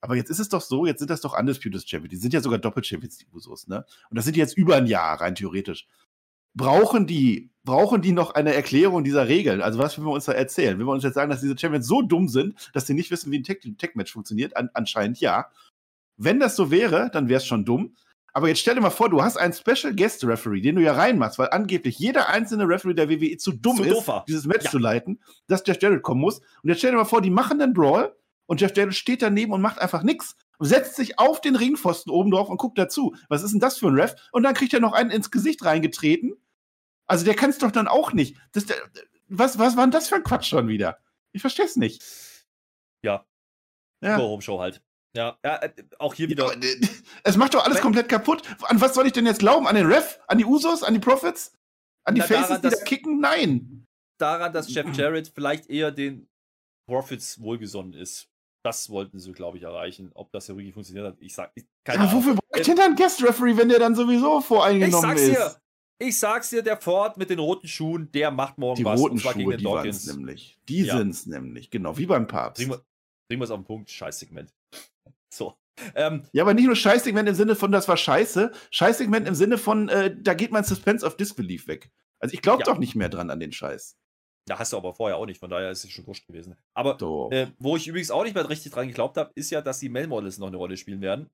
[0.01, 2.11] Aber jetzt ist es doch so, jetzt sind das doch Undisputed Champions.
[2.11, 3.85] Die sind ja sogar Doppel-Champions, die Usos, ne?
[4.11, 5.87] Und das sind jetzt über ein Jahr, rein theoretisch
[6.55, 9.62] brauchen die, brauchen die noch eine Erklärung dieser Regeln?
[9.62, 10.79] Also, was will wir uns da erzählen?
[10.79, 13.31] Will wir uns jetzt sagen, dass diese Champions so dumm sind, dass sie nicht wissen,
[13.33, 14.57] wie ein Tech- Tech-Match funktioniert?
[14.57, 15.47] An, anscheinend ja.
[16.17, 17.95] Wenn das so wäre, dann wäre es schon dumm.
[18.35, 20.95] Aber jetzt stell dir mal vor, du hast einen Special Guest Referee, den du ja
[20.95, 24.25] reinmachst, weil angeblich jeder einzelne Referee der WWE zu dumm Zu ist, doof war.
[24.27, 24.71] dieses Match Ja.
[24.71, 26.38] zu leiten, dass Jeff Jarrett kommen muss.
[26.62, 29.53] Und jetzt stell dir mal vor, die machen den Brawl und Jeff Jarrett steht daneben
[29.53, 33.14] und macht einfach nichts setzt sich auf den Ringpfosten oben drauf und guckt dazu.
[33.29, 34.14] Was ist denn das für ein Ref?
[34.33, 36.35] Und dann kriegt er noch einen ins Gesicht reingetreten.
[37.07, 38.37] Also der kann es doch dann auch nicht.
[38.53, 38.77] Das, der,
[39.29, 40.98] was, was war denn das für ein Quatsch schon wieder?
[41.33, 42.03] Ich verstehe es nicht.
[43.05, 43.27] Ja.
[44.02, 44.17] Ja.
[44.17, 44.83] Go-Home-Show halt.
[45.15, 46.52] Ja, ja äh, auch hier wieder.
[46.54, 46.81] äh,
[47.25, 48.42] es macht doch alles Wenn- komplett kaputt.
[48.63, 49.67] An was soll ich denn jetzt glauben?
[49.67, 50.19] An den Ref?
[50.27, 50.83] An die Usos?
[50.83, 51.52] An die Profits?
[52.04, 53.21] An die Faces, daran, die da kicken?
[53.21, 53.87] Nein.
[54.19, 56.29] daran, dass Jeff Jarrett vielleicht eher den
[56.88, 58.29] Profits wohlgesonnen ist.
[58.65, 60.10] Das wollten sie, glaube ich, erreichen.
[60.15, 62.23] Ob das ja wirklich funktioniert hat, ich sag, ich, keine Aber Ahnung.
[62.23, 65.31] wofür brauche ich denn einen Guest Referee, wenn der dann sowieso Ich voreingenommen sag's ist?
[65.31, 65.56] dir,
[65.98, 69.00] ich sag's dir, der Ford mit den roten Schuhen, der macht morgen Die was.
[69.00, 70.06] roten und zwar Schuhe, gegen den die Dawkins.
[70.06, 70.58] nämlich.
[70.69, 70.96] Die Ja.
[70.96, 72.58] sind's nämlich, genau, wie beim Papst.
[72.60, 72.85] Bringen wir,
[73.29, 74.52] bringen wir es auf den Punkt, Scheißsegment.
[75.33, 75.56] So.
[75.94, 79.58] Ähm, Ja, aber nicht nur Scheißsegment im Sinne von, das war scheiße, Scheißsegment im Sinne
[79.58, 81.90] von, äh, da geht mein Suspense of Disbelief weg.
[82.21, 82.67] Also ich glaube Ja.
[82.67, 83.96] doch nicht mehr dran an den Scheiß.
[84.47, 86.57] Da hast du aber vorher auch nicht, von daher ist es schon wurscht gewesen.
[86.75, 86.97] Aber
[87.33, 89.88] äh, wo ich übrigens auch nicht mehr richtig dran geglaubt habe, ist ja, dass die
[89.88, 91.31] Male Models noch eine Rolle spielen werden.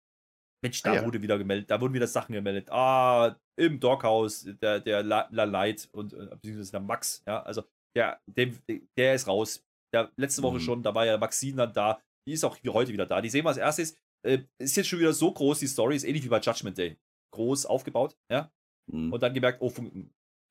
[0.63, 1.05] Mensch, da Ah, ja.
[1.07, 2.69] wurde wieder gemeldet, da wurden wieder Sachen gemeldet.
[2.71, 7.63] Ah, im Doghouse, der, der La, La Light und äh, beziehungsweise der Max, ja, also
[7.97, 8.59] der, dem,
[8.97, 9.65] der ist raus.
[9.95, 10.61] Der, letzte Woche Mhm.
[10.61, 12.03] schon, da war ja Maxine dann da.
[12.27, 13.21] Die ist auch wie heute wieder da.
[13.23, 13.97] Die sehen wir als erstes.
[14.27, 16.99] Äh, ist jetzt schon wieder so groß, die Story ist ähnlich wie bei Judgment Day.
[17.33, 18.51] Groß aufgebaut, ja.
[18.91, 19.13] Hm.
[19.13, 19.73] Und dann gemerkt, oh,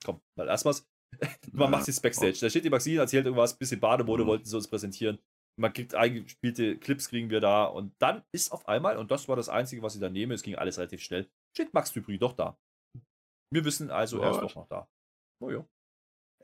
[0.06, 0.88] komm, mal erstmals.
[1.52, 2.38] Man macht jetzt Backstage.
[2.42, 4.28] Da steht die Maxine, erzählt irgendwas, bisschen Bademode, Mhm.
[4.28, 5.20] wollten sie uns präsentieren.
[5.60, 7.66] Man kriegt eingespielte Clips, kriegen wir da.
[7.66, 10.44] Und dann ist auf einmal, und das war das Einzige, was ich da nehme, es
[10.44, 12.58] ging alles relativ schnell, steht Max Dupri doch da.
[13.52, 14.88] Wir wissen also, er ist doch noch da.
[15.42, 15.66] Oh ja.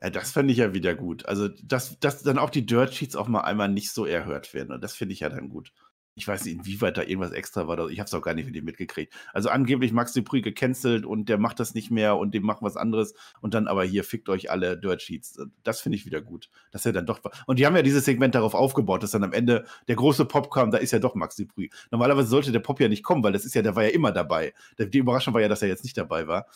[0.02, 1.26] Ja, das fände ich ja wieder gut.
[1.26, 4.72] Also, dass, dass dann auch die Dirt Sheets auch mal einmal nicht so erhört werden.
[4.72, 5.72] Und das finde ich ja dann gut.
[6.16, 7.90] Ich weiß nicht, inwieweit da irgendwas extra war.
[7.90, 9.12] Ich habe es auch gar nicht wirklich mitgekriegt.
[9.32, 12.76] Also angeblich Max Dupree gecancelt und der macht das nicht mehr und dem machen was
[12.76, 13.14] anderes.
[13.40, 15.40] Und dann aber hier fickt euch alle Dirt Sheets.
[15.64, 16.50] Das finde ich wieder gut.
[16.70, 17.20] Dass er dann doch.
[17.46, 20.52] Und die haben ja dieses Segment darauf aufgebaut, dass dann am Ende der große Pop
[20.52, 21.68] kam, da ist ja doch Max Dupree.
[21.90, 24.12] Normalerweise sollte der Pop ja nicht kommen, weil das ist ja, der war ja immer
[24.12, 24.54] dabei.
[24.78, 26.46] Die Überraschung war ja, dass er jetzt nicht dabei war.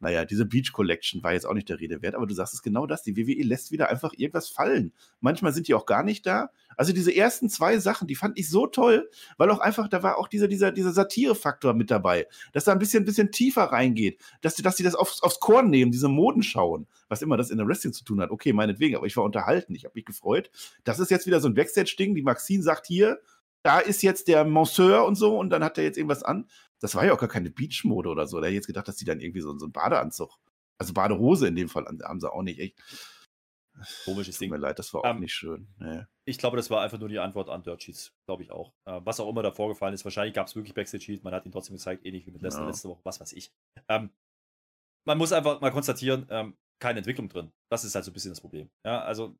[0.00, 2.62] Naja, diese Beach Collection war jetzt auch nicht der Rede wert, aber du sagst es
[2.62, 3.02] genau das.
[3.02, 4.92] Die WWE lässt wieder einfach irgendwas fallen.
[5.20, 6.50] Manchmal sind die auch gar nicht da.
[6.76, 10.18] Also diese ersten zwei Sachen, die fand ich so toll, weil auch einfach, da war
[10.18, 14.54] auch dieser, dieser, dieser Satire-Faktor mit dabei, dass da ein bisschen, bisschen tiefer reingeht, dass,
[14.54, 17.58] die- dass die das aufs, aufs Korn nehmen, diese Moden schauen, was immer das in
[17.58, 18.30] der Wrestling zu tun hat.
[18.30, 20.50] Okay, meinetwegen, aber ich war unterhalten, ich habe mich gefreut.
[20.84, 23.18] Das ist jetzt wieder so ein Backstage-Ding, die Maxine sagt hier,
[23.64, 26.46] da ist jetzt der Monsieur und so und dann hat er jetzt irgendwas an.
[26.80, 28.38] Das war ja auch gar keine Beachmode oder so.
[28.38, 30.30] Da hätte ich jetzt gedacht, dass die dann irgendwie so, so einen Badeanzug,
[30.78, 32.60] also Badehose in dem Fall, haben sie auch nicht.
[32.60, 32.78] Echt.
[34.04, 34.50] Komisches Tut Ding.
[34.50, 35.68] mir leid, das war auch Ähm, nicht schön.
[35.78, 36.02] Nee.
[36.24, 38.72] Ich glaube, das war einfach nur die Antwort an Dirt Sheets, glaube ich auch.
[38.86, 41.46] Äh, was auch immer da vorgefallen ist, wahrscheinlich gab es wirklich Backstage Sheet, man hat
[41.46, 42.68] ihn trotzdem gezeigt, ähnlich wie mit Lesnar Ja.
[42.70, 43.52] letzte Woche, was weiß ich.
[43.88, 44.10] Ähm,
[45.06, 47.52] man muss einfach mal konstatieren, ähm, keine Entwicklung drin.
[47.70, 48.68] Das ist halt so ein bisschen das Problem.
[48.84, 49.36] Ja, also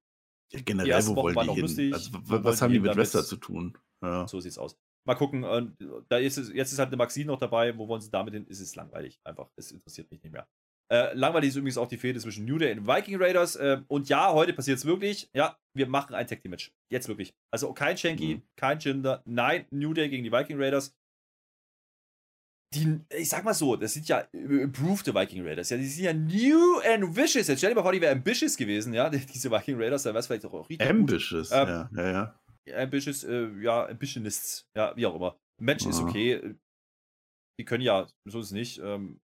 [0.53, 1.61] Ja, generell, wo wollen die hin?
[1.62, 1.93] lustig.
[1.93, 2.97] Also, was haben die mit?
[2.97, 3.76] Wrestler zu tun?
[4.03, 4.28] Ja.
[4.28, 4.78] so sieht's aus.
[5.07, 5.66] Mal gucken, äh,
[6.09, 8.46] da ist es, jetzt ist halt eine Maxine noch dabei, wo wollen sie damit hin?
[8.46, 9.51] Ist es langweilig, einfach.
[9.57, 10.46] Es interessiert mich nicht mehr.
[10.90, 13.57] Äh, langweilig ist übrigens auch die Fehde zwischen New Day und Viking Raiders.
[13.57, 15.28] Äh, und ja, heute passiert es wirklich.
[15.34, 16.72] Ja, wir machen ein Tag Team Match.
[16.90, 17.34] Jetzt wirklich.
[17.51, 18.42] Also kein Shanky, Mhm.
[18.57, 19.22] kein Jinder.
[19.26, 20.94] Nein, New Day gegen die Viking Raiders.
[22.74, 25.70] Die, ich sag mal so, das sind ja improved Viking Raiders.
[25.70, 27.49] Ja, die sind ja new and vicious.
[27.49, 30.12] Jetzt stell dir mal vor, die wären ambitious gewesen, ja, die- diese Viking Raiders, dann
[30.12, 30.86] wäre es vielleicht auch richtig.
[30.88, 32.40] Ambitious, Ähm, ja, ja, ja.
[32.75, 35.39] Ambitious, äh, ja, Ambitionists, ja, wie auch immer.
[35.61, 36.09] Match ist Aha.
[36.09, 36.55] okay.
[37.59, 38.79] Die können ja, so ist es nicht.
[38.79, 39.21] Ähm,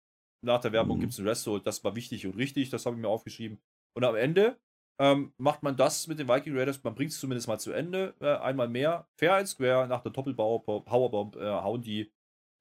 [0.45, 1.01] nach der Werbung Mhm.
[1.03, 3.61] gibt es ein Resto, das war wichtig und richtig, das habe ich mir aufgeschrieben.
[3.97, 4.59] Und am Ende
[5.01, 8.15] ähm, macht man das mit den Viking Raiders, man bringt es zumindest mal zu Ende,
[8.21, 9.09] äh, einmal mehr.
[9.19, 12.13] Fair and square, nach der Doppelbau, Powerbomb, äh, hauen die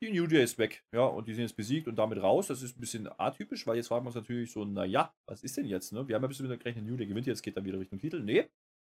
[0.02, 2.48] die New Day ist weg, ja, und die sind jetzt besiegt und damit raus.
[2.48, 5.58] Das ist ein bisschen atypisch, weil jetzt fragen wir uns natürlich so, naja, was ist
[5.58, 6.08] denn jetzt, ne?
[6.08, 8.00] Wir haben ja ein bisschen mit gerechnet, New Day gewinnt jetzt, geht dann wieder Richtung
[8.00, 8.22] Titel.
[8.24, 8.50] Nee,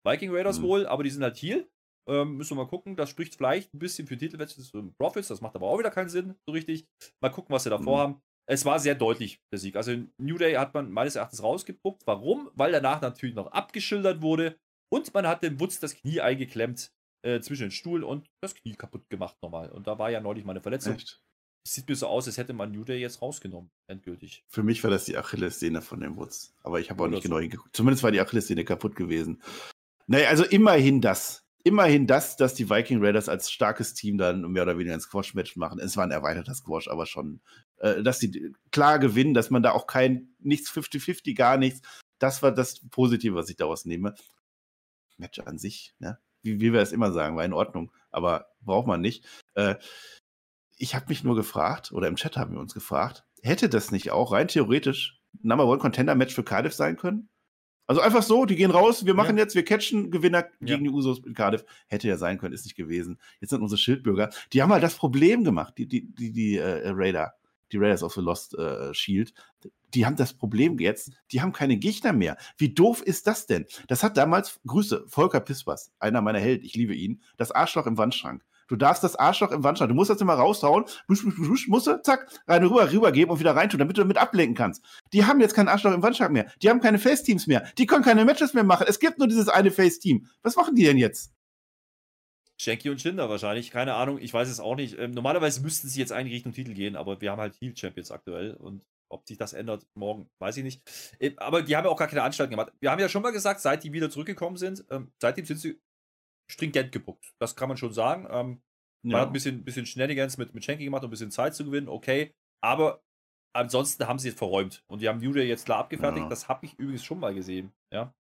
[0.05, 0.62] Viking Raiders Mhm.
[0.64, 1.68] wohl, aber die sind halt Heal.
[2.09, 2.96] Ähm, müssen wir mal gucken.
[2.96, 5.28] Das spricht vielleicht ein bisschen für Titelwechsel und Profits.
[5.28, 6.86] Das macht aber auch wieder keinen Sinn, so richtig.
[7.20, 7.84] Mal gucken, was sie da Mhm.
[7.84, 8.22] vorhaben.
[8.48, 9.76] Es war sehr deutlich, der Sieg.
[9.76, 12.03] Also New Day hat man meines Erachtens rausgepuckt.
[12.07, 12.50] Warum?
[12.55, 14.59] Weil danach natürlich noch abgeschildert wurde
[14.92, 16.90] und man hat dem Wutz das Knie eingeklemmt
[17.24, 19.70] äh, zwischen den Stuhl und das Knie kaputt gemacht nochmal.
[19.70, 20.96] Und da war ja neulich mal eine Verletzung.
[20.96, 21.22] Echt?
[21.68, 24.44] Sieht mir so aus, als hätte man New Day jetzt rausgenommen, endgültig.
[24.48, 26.53] Für mich war das die Achillessehne von dem Wutz.
[26.64, 27.28] Aber ich habe auch Oder nicht so.
[27.28, 27.76] genau hingeguckt.
[27.76, 29.40] Zumindest war die Achillessehne kaputt gewesen.
[30.07, 31.44] Naja, also immerhin das.
[31.64, 35.57] Immerhin das, dass die Viking Raiders als starkes Team dann mehr oder weniger ein Squash-Match
[35.57, 35.78] machen.
[35.78, 37.40] Es war ein erweiterter Squash, aber schon.
[37.76, 41.82] Äh, dass sie klar gewinnen, dass man da auch kein, nichts 50-50, gar nichts.
[42.18, 44.14] Das war das Positive, was ich daraus nehme.
[45.18, 46.18] Match an sich, ne?
[46.42, 49.24] wie, wie wir es immer sagen, war in Ordnung, aber braucht man nicht.
[49.55, 49.76] Äh,
[50.76, 54.11] ich habe mich nur gefragt, oder im Chat haben wir uns gefragt, hätte das nicht
[54.11, 57.28] auch rein theoretisch Number One Contender Match für Cardiff sein können?
[57.87, 61.18] Also einfach so, die gehen raus, wir machen jetzt, wir catchen Gewinner gegen die Usos
[61.26, 61.64] in Cardiff.
[61.89, 63.18] Hätte ja sein können, ist nicht gewesen.
[63.41, 66.89] Jetzt sind unsere Schildbürger, die haben halt das Problem gemacht, die, die, die, die äh,
[66.91, 67.35] Raider,
[67.72, 69.35] die Raiders of the Lost äh, Shield,
[69.95, 72.37] die haben das Problem jetzt, die haben keine Gegner mehr.
[72.57, 73.66] Wie doof ist das denn?
[73.89, 77.99] Das hat damals, Grüße, Volker Pispers, einer meiner Helden, ich liebe ihn, das Arschloch im
[77.99, 78.45] Wandschrank.
[78.68, 81.86] Du darfst das Arschloch im Wandschrank, du musst das immer raushauen, busch, busch, busch, musst
[81.86, 84.84] du, zack, rein rüber, rübergeben und wieder reintun, damit du damit ablenken kannst.
[85.12, 86.50] Die haben jetzt kein Arschloch im Wandschrank mehr.
[86.62, 87.66] Die haben keine Face-Teams mehr.
[87.78, 88.86] Die können keine Matches mehr machen.
[88.88, 90.26] Es gibt nur dieses eine Face-Team.
[90.42, 91.32] Was machen die denn jetzt?
[92.62, 94.96] Shanky und Jinder wahrscheinlich, keine Ahnung, ich weiß es auch nicht.
[94.98, 98.12] Ähm, normalerweise müssten sie jetzt eigentlich Richtung Titel gehen, aber wir haben halt Heal Champions
[98.12, 100.82] aktuell und ob sich das ändert morgen, weiß ich nicht.
[101.18, 102.72] Ähm, aber die haben ja auch gar keine Anstalten gemacht.
[102.80, 105.80] Wir haben ja schon mal gesagt, seit die wieder zurückgekommen sind, ähm, seitdem sind sie
[106.51, 107.32] stringent gebuckt.
[107.38, 108.26] Das kann man schon sagen.
[108.30, 108.62] Ähm,
[109.05, 111.64] man hat ein bisschen, bisschen Shenanigans mit, mit Shanky gemacht, um ein bisschen Zeit zu
[111.64, 112.34] gewinnen, okay.
[112.62, 113.03] Aber
[113.53, 114.84] ansonsten haben sie es verräumt.
[114.86, 116.24] Und die haben New Day jetzt klar abgefertigt.
[116.24, 116.28] Ja.
[116.28, 118.14] Das habe ich übrigens schon mal gesehen, ja.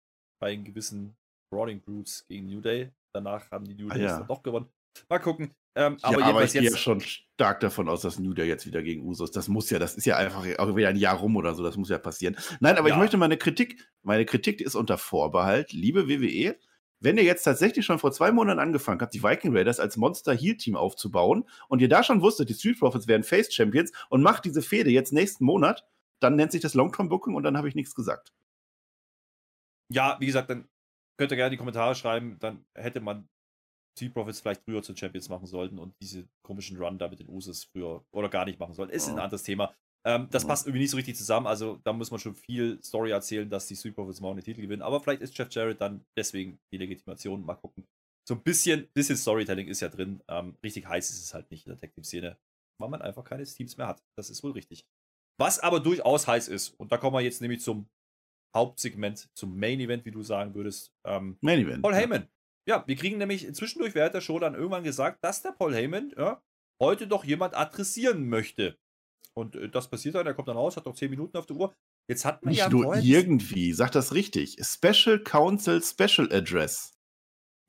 [0.40, 1.16] Bei einem gewissen
[1.52, 2.92] Brawling Brutes gegen New Day.
[3.12, 4.18] Danach haben die New Ah, Days ja.
[4.18, 4.68] dann doch gewonnen.
[5.08, 5.54] Mal gucken.
[5.76, 8.66] Ähm, aber, ja, aber ich gehe ja schon stark davon aus, dass New Day jetzt
[8.66, 9.30] wieder gegen Usos.
[9.30, 11.76] Das muss ja, das ist ja einfach auch wieder ein Jahr rum oder so, das
[11.76, 12.36] muss ja passieren.
[12.60, 12.94] Nein, aber ja.
[12.94, 16.58] ich möchte meine Kritik, meine Kritik ist unter Vorbehalt, liebe WWE,
[17.00, 20.34] wenn ihr jetzt tatsächlich schon vor zwei Monaten angefangen habt, die Viking Raiders als Monster
[20.34, 24.22] Heal Team aufzubauen und ihr da schon wusstet, die Street Profits wären Face Champions und
[24.22, 25.86] macht diese Fehde jetzt nächsten Monat,
[26.20, 28.32] dann nennt sich das Long-Term Booking und dann habe ich nichts gesagt.
[29.92, 30.68] Ja, wie gesagt, dann
[31.18, 33.28] könnt ihr gerne in die Kommentare schreiben, dann hätte man
[33.96, 37.28] Street Profits vielleicht früher zu Champions machen sollten und diese komischen Run da mit den
[37.28, 38.92] Usos früher oder gar nicht machen sollten.
[38.92, 39.12] Ist oh.
[39.12, 39.74] ein anderes Thema.
[40.08, 41.46] Ähm, das passt irgendwie nicht so richtig zusammen.
[41.46, 44.62] Also da muss man schon viel Story erzählen, dass die Street Profits morgen den Titel
[44.62, 44.80] gewinnen.
[44.80, 47.44] Aber vielleicht ist Jeff Jarrett dann deswegen die Legitimation.
[47.44, 47.84] Mal gucken.
[48.26, 50.22] So ein bisschen, bisschen Storytelling ist ja drin.
[50.28, 52.38] Ähm, richtig heiß ist es halt nicht in der Tech Team Szene,
[52.80, 54.02] weil man einfach keine Teams mehr hat.
[54.16, 54.86] Das ist wohl richtig.
[55.38, 57.86] Was aber durchaus heiß ist, und da kommen wir jetzt nämlich zum
[58.56, 60.90] Hauptsegment, zum Main Event, wie du sagen würdest.
[61.06, 61.82] Ähm, Main Event.
[61.82, 62.28] Paul Heyman.
[62.66, 62.78] Ja.
[62.78, 66.14] ja, wir kriegen nämlich zwischendurch während der Show dann irgendwann gesagt, dass der Paul Heyman
[66.16, 66.42] ja,
[66.80, 68.78] heute doch jemand adressieren möchte.
[69.38, 71.56] Und äh, das passiert dann, er kommt dann raus, hat noch 10 Minuten auf der
[71.56, 71.74] Uhr.
[72.10, 74.56] Jetzt hat man Nicht ja nur irgendwie, sag das richtig.
[74.60, 76.92] Special Council Special Address.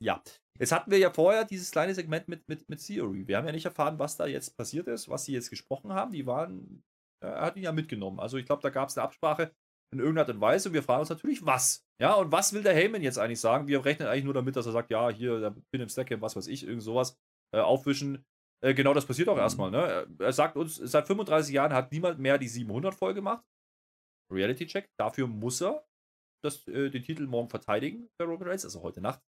[0.03, 0.23] Ja,
[0.57, 3.27] jetzt hatten wir ja vorher dieses kleine Segment mit, mit, mit Theory.
[3.27, 6.11] Wir haben ja nicht erfahren, was da jetzt passiert ist, was sie jetzt gesprochen haben.
[6.11, 6.83] Die waren,
[7.21, 8.19] er hat ihn ja mitgenommen.
[8.19, 9.51] Also ich glaube, da gab es eine Absprache
[9.91, 11.83] in irgendeiner Art und Weise und wir fragen uns natürlich, was?
[11.99, 13.67] Ja, und was will der Heyman jetzt eigentlich sagen?
[13.67, 16.47] Wir rechnen eigentlich nur damit, dass er sagt, ja, hier, bin im Stack, was weiß
[16.47, 17.17] ich, irgend sowas
[17.53, 18.23] äh, aufwischen.
[18.61, 19.41] Äh, genau das passiert auch mhm.
[19.41, 19.71] erstmal.
[19.71, 20.07] Ne?
[20.19, 23.43] Er sagt uns, seit 35 Jahren hat niemand mehr die 700 voll gemacht.
[24.31, 24.89] Reality Check.
[24.99, 25.85] Dafür muss er
[26.43, 29.21] das, äh, den Titel morgen verteidigen bei Roman Reigns, also heute Nacht.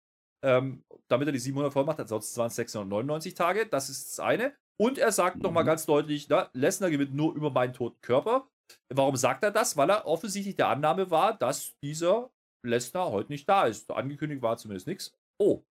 [0.45, 3.66] Ähm, damit er die 700 voll macht, ansonsten waren es 699 Tage.
[3.66, 4.57] Das ist das eine.
[4.81, 5.43] Und er sagt mhm.
[5.43, 8.49] nochmal ganz deutlich, na, Lesnar gewinnt nur über meinen toten Körper.
[8.93, 9.76] Warum sagt er das?
[9.76, 12.31] Weil er offensichtlich der Annahme war, dass dieser
[12.64, 13.91] Lesnar heute nicht da ist.
[13.91, 15.16] Angekündigt war zumindest nichts.
[15.41, 15.64] Oh,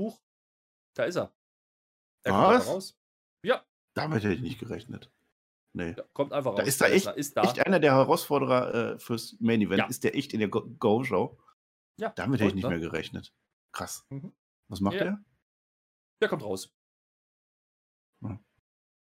[0.00, 0.18] Huch,
[0.96, 1.32] da ist er.
[2.24, 2.66] Er Was?
[2.66, 2.98] raus.
[3.44, 3.64] Ja.
[3.94, 5.10] Damit hätte ich nicht gerechnet.
[5.74, 5.94] Nee.
[5.96, 6.58] Ja, kommt einfach raus.
[6.58, 7.42] Da ist da echt, ist da.
[7.42, 9.78] echt einer der Herausforderer äh, fürs Main Event.
[9.78, 9.86] Ja.
[9.86, 11.38] Ist der echt in der Go-Show?
[11.96, 12.10] Ja.
[12.10, 12.70] Damit hätte ich nicht ne?
[12.70, 13.32] mehr gerechnet.
[13.72, 14.06] Krass.
[14.10, 14.32] Mhm.
[14.68, 15.04] Was macht ja.
[15.04, 15.24] der?
[16.20, 16.74] Der kommt raus.
[18.22, 18.38] Hm.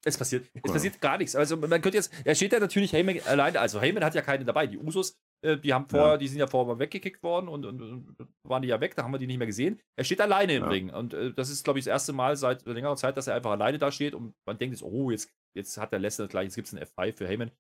[0.05, 0.61] Es passiert, okay.
[0.65, 1.37] es passiert gar nichts.
[1.37, 4.45] Also man könnte jetzt, er steht ja natürlich Heyman alleine, also Heyman hat ja keine
[4.45, 4.67] dabei.
[4.67, 6.17] Die Usos, äh, die haben vorher, ja.
[6.17, 9.03] die sind ja vorher mal weggekickt worden und, und, und, waren die ja weg, da
[9.03, 9.81] haben wir die nicht mehr gesehen.
[9.97, 10.69] Er steht alleine im ja.
[10.69, 13.35] Ring und äh, das ist, glaube ich, das erste Mal seit längerer Zeit, dass er
[13.35, 16.45] einfach alleine da steht und man denkt jetzt, oh, jetzt, jetzt hat der Lesnar gleich,
[16.45, 17.51] jetzt gibt es einen F5 für Heyman.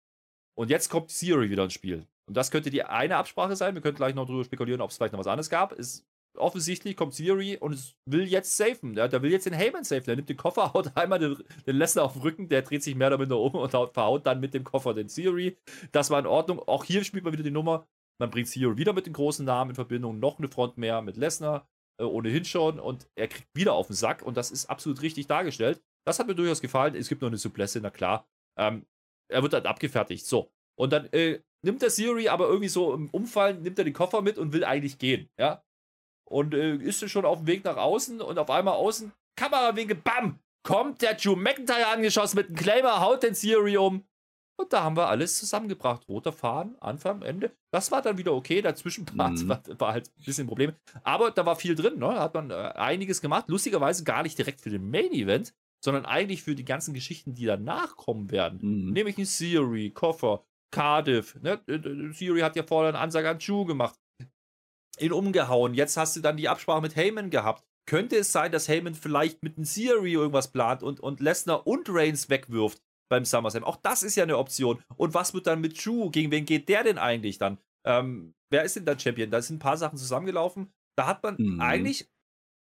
[0.58, 2.06] Und jetzt kommt Theory wieder ins Spiel.
[2.26, 3.74] Und das könnte die eine Absprache sein.
[3.74, 5.72] Wir könnten gleich noch darüber spekulieren, ob es vielleicht noch was anderes gab.
[5.72, 6.06] Ist
[6.36, 8.94] offensichtlich kommt Theory und will jetzt safen.
[8.94, 10.06] Der, der will jetzt den Heyman safen.
[10.06, 12.94] Der nimmt den Koffer, haut einmal den, den Lesnar auf den Rücken, der dreht sich
[12.94, 15.56] mehr oder minder um und haut, verhaut dann mit dem Koffer den Theory.
[15.92, 16.60] Das war in Ordnung.
[16.60, 17.86] Auch hier spielt man wieder die Nummer.
[18.18, 20.18] Man bringt Theory wieder mit den großen Namen in Verbindung.
[20.18, 21.68] Noch eine Front mehr mit Lesnar,
[21.98, 22.78] äh, ohnehin schon.
[22.78, 25.82] Und er kriegt wieder auf den Sack und das ist absolut richtig dargestellt.
[26.06, 26.94] Das hat mir durchaus gefallen.
[26.94, 28.28] Es gibt noch eine Supplesse, na klar.
[28.58, 28.86] Ähm,
[29.28, 30.26] er wird dann abgefertigt.
[30.26, 30.50] So.
[30.78, 34.22] Und dann äh, nimmt der Theory aber irgendwie so im Umfallen, nimmt er den Koffer
[34.22, 35.28] mit und will eigentlich gehen.
[35.38, 35.62] Ja,
[36.30, 40.38] und äh, ist schon auf dem Weg nach außen und auf einmal außen, Kamerawinkel, bam,
[40.62, 44.04] kommt der Drew McIntyre angeschossen mit einem Claimer, haut den Theory um.
[44.56, 46.06] Und da haben wir alles zusammengebracht.
[46.06, 47.50] Roter Faden, Anfang, Ende.
[47.72, 48.60] Das war dann wieder okay.
[48.60, 49.48] Dazwischen mhm.
[49.48, 50.74] war, war, halt ein bisschen ein Problem.
[51.02, 51.94] Aber da war viel drin.
[51.94, 52.00] Ne?
[52.00, 53.46] Da hat man äh, einiges gemacht.
[53.48, 57.46] Lustigerweise gar nicht direkt für den Main Event, sondern eigentlich für die ganzen Geschichten, die
[57.46, 58.58] danach kommen werden.
[58.60, 58.92] Mhm.
[58.92, 61.36] Nämlich ein Theory, Koffer, Cardiff.
[61.40, 61.58] Ne?
[61.66, 63.98] Äh, äh, Theory hat ja vorher eine Ansage an Drew gemacht
[65.00, 65.74] ihn umgehauen.
[65.74, 67.64] Jetzt hast du dann die Absprache mit Heyman gehabt.
[67.86, 71.88] Könnte es sein, dass Heyman vielleicht mit einem Theory irgendwas plant und, und Lesnar und
[71.88, 72.80] Reigns wegwirft
[73.10, 73.64] beim SummerSlam?
[73.64, 74.82] Auch das ist ja eine Option.
[74.96, 76.10] Und was wird dann mit Drew?
[76.10, 77.58] Gegen wen geht der denn eigentlich dann?
[77.84, 79.30] Ähm, wer ist denn der Champion?
[79.30, 80.72] Da sind ein paar Sachen zusammengelaufen.
[80.96, 81.60] Da hat man mhm.
[81.60, 82.08] eigentlich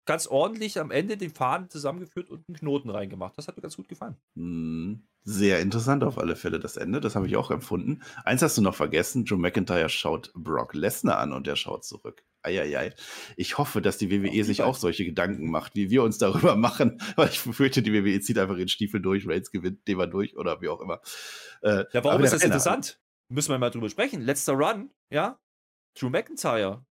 [0.08, 3.38] ganz ordentlich am Ende den Faden zusammengeführt und einen Knoten reingemacht.
[3.38, 4.16] Das hat mir ganz gut gefallen.
[4.36, 5.08] Mhm.
[5.30, 8.02] Sehr interessant auf alle Fälle das Ende, das habe ich auch empfunden.
[8.24, 12.24] Eins hast du noch vergessen, Joe McIntyre schaut Brock Lesnar an und er schaut zurück.
[12.44, 12.94] Eieiei.
[13.36, 17.02] Ich hoffe, dass die WWE sich auch solche Gedanken macht, wie wir uns darüber machen,
[17.18, 20.38] weil ich befürchte, die WWE zieht einfach ihren Stiefel durch, Reigns gewinnt, den wir durch
[20.38, 21.02] oder wie auch immer.
[21.62, 22.98] Äh, ja, warum ist das interessant?
[23.28, 24.22] Müssen wir mal drüber sprechen.
[24.22, 25.42] Letzter Run, ja?
[26.00, 26.86] Drew McIntyre.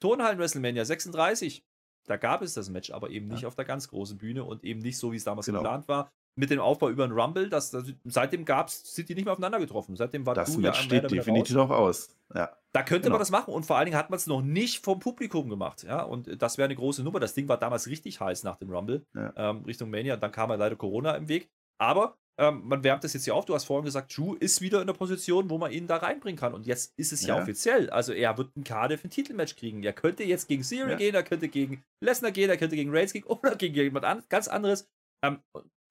[0.00, 1.64] Tonhallen WrestleMania 36.
[2.08, 3.48] Da gab es das Match, aber eben nicht ja.
[3.48, 5.60] auf der ganz großen Bühne und eben nicht so, wie es damals genau.
[5.60, 9.24] geplant war mit dem Aufbau über den Rumble, das, das seitdem gab's, sind die nicht
[9.24, 9.96] mehr aufeinander getroffen.
[9.96, 12.08] Seitdem war das Match steht definitiv noch aus.
[12.34, 12.50] Ja.
[12.72, 13.14] Da könnte genau.
[13.14, 15.84] man das machen und vor allen Dingen hat man es noch nicht vom Publikum gemacht.
[15.84, 17.20] Ja, und das wäre eine große Nummer.
[17.20, 19.32] Das Ding war damals richtig heiß nach dem Rumble ja.
[19.36, 20.16] ähm, Richtung Mania.
[20.16, 21.48] Dann kam ja leider Corona im Weg.
[21.78, 23.44] Aber ähm, man wärmt das jetzt hier auf.
[23.44, 26.38] Du hast vorhin gesagt, Drew ist wieder in der Position, wo man ihn da reinbringen
[26.38, 26.52] kann.
[26.52, 27.90] Und jetzt ist es ja, ja offiziell.
[27.90, 29.82] Also er wird ein Cardiff ein Titelmatch kriegen.
[29.84, 30.96] Er könnte jetzt gegen Theory ja.
[30.96, 34.24] gehen, er könnte gegen Lesnar gehen, er könnte gegen Reigns gehen oder gegen jemand an,
[34.28, 34.88] ganz anderes.
[35.24, 35.38] Ähm,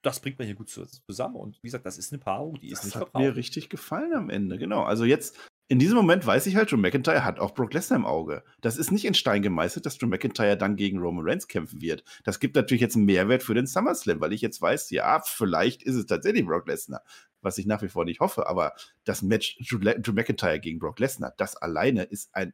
[0.04, 1.36] das bringt man hier gut zusammen.
[1.36, 3.16] Und wie gesagt, das ist eine Paarung, die das ist nicht verbraucht.
[3.16, 4.84] Das hat mir richtig gefallen am Ende, genau.
[4.84, 5.38] Also jetzt
[5.70, 8.44] in diesem Moment weiß ich halt, Drew McIntyre hat auch Brock Lesnar im Auge.
[8.62, 12.04] Das ist nicht in Stein gemeißelt, dass Drew McIntyre dann gegen Roman Reigns kämpfen wird.
[12.26, 15.82] Das gibt natürlich jetzt einen Mehrwert für den SummerSlam, weil ich jetzt weiß, ja, vielleicht
[15.82, 17.02] ist es tatsächlich Brock Lesnar,
[17.42, 18.74] was ich nach wie vor nicht hoffe, aber
[19.06, 22.54] das Match Drew, Drew McIntyre gegen Brock Lesnar, das alleine ist ein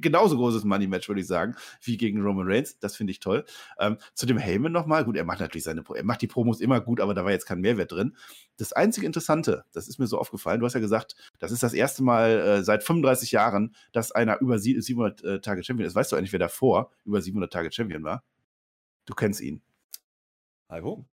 [0.00, 2.78] genauso großes Money-Match, würde ich sagen, wie gegen Roman Reigns.
[2.78, 3.44] Das finde ich toll.
[3.78, 5.04] Ähm, zu dem Heyman nochmal.
[5.04, 7.46] Gut, er macht natürlich seine, er macht die Promos immer gut, aber da war jetzt
[7.46, 8.16] kein Mehrwert drin.
[8.56, 11.74] Das einzige Interessante, das ist mir so aufgefallen, du hast ja gesagt, das ist das
[11.74, 15.94] erste Mal äh, seit 35 Jahren, dass einer über 700 äh, Tage Champion ist.
[15.94, 18.24] Weißt du eigentlich, wer davor über 700 Tage Champion war?
[19.06, 19.62] Du kennst ihn.
[20.70, 21.06] Hulk Hogan.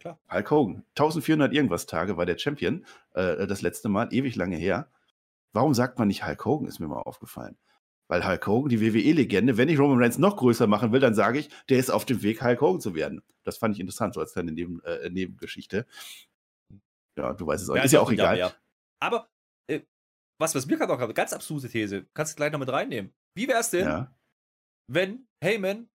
[0.00, 0.18] Klar.
[0.30, 0.84] Hulk Hogan.
[0.90, 2.84] 1400 irgendwas Tage war der Champion.
[3.14, 4.90] Äh, das letzte Mal, ewig lange her.
[5.52, 7.56] Warum sagt man nicht Hulk Hogan, ist mir mal aufgefallen.
[8.08, 11.40] Weil Hulk Hogan, die WWE-Legende, wenn ich Roman Reigns noch größer machen will, dann sage
[11.40, 13.22] ich, der ist auf dem Weg, Hulk Hogan zu werden.
[13.42, 15.86] Das fand ich interessant, so als kleine Neben, äh, Nebengeschichte.
[17.18, 17.76] Ja, du weißt es auch.
[17.76, 18.38] Ja, ist ja auch egal.
[18.38, 18.54] Ja.
[19.00, 19.28] Aber
[19.68, 19.80] äh,
[20.38, 23.12] was, was mir gerade auch ganz abstruse These, kannst du gleich noch mit reinnehmen.
[23.36, 24.14] Wie wäre es denn, ja.
[24.90, 25.88] wenn Heyman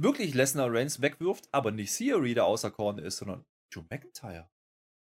[0.00, 4.50] wirklich Lesnar Reigns wegwirft, aber nicht Theory der auserkorene ist, sondern Joe McIntyre?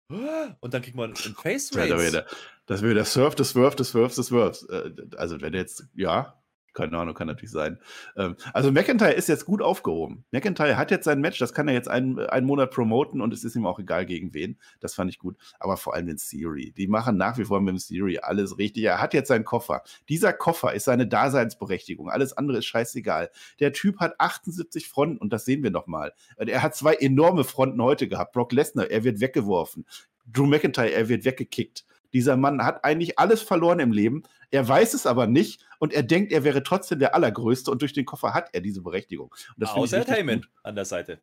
[0.08, 2.24] Und dann kriegt man einen Face Race.
[2.66, 5.08] Das wäre der Surf, das Swerve, das Swerve, das Swerve.
[5.16, 6.38] Also, wenn jetzt, ja,
[6.74, 7.78] keine Ahnung, kann natürlich sein.
[8.16, 10.24] Ähm, also McIntyre ist jetzt gut aufgehoben.
[10.32, 13.44] McIntyre hat jetzt sein Match, das kann er jetzt einen, einen Monat promoten und es
[13.44, 14.58] ist ihm auch egal gegen wen.
[14.80, 15.36] Das fand ich gut.
[15.58, 16.72] Aber vor allem den Theory.
[16.76, 18.84] Die machen nach wie vor mit dem Theory alles richtig.
[18.84, 19.82] Er hat jetzt seinen Koffer.
[20.08, 22.10] Dieser Koffer ist seine Daseinsberechtigung.
[22.10, 23.30] Alles andere ist scheißegal.
[23.60, 26.12] Der Typ hat 78 Fronten und das sehen wir nochmal.
[26.36, 28.32] Er hat zwei enorme Fronten heute gehabt.
[28.32, 29.86] Brock Lesnar, er wird weggeworfen.
[30.26, 31.84] Drew McIntyre, er wird weggekickt.
[32.14, 34.22] Dieser Mann hat eigentlich alles verloren im Leben.
[34.50, 37.92] Er weiß es aber nicht und er denkt, er wäre trotzdem der Allergrößte und durch
[37.92, 39.34] den Koffer hat er diese Berechtigung.
[39.60, 41.20] Außer Heyman an der Seite.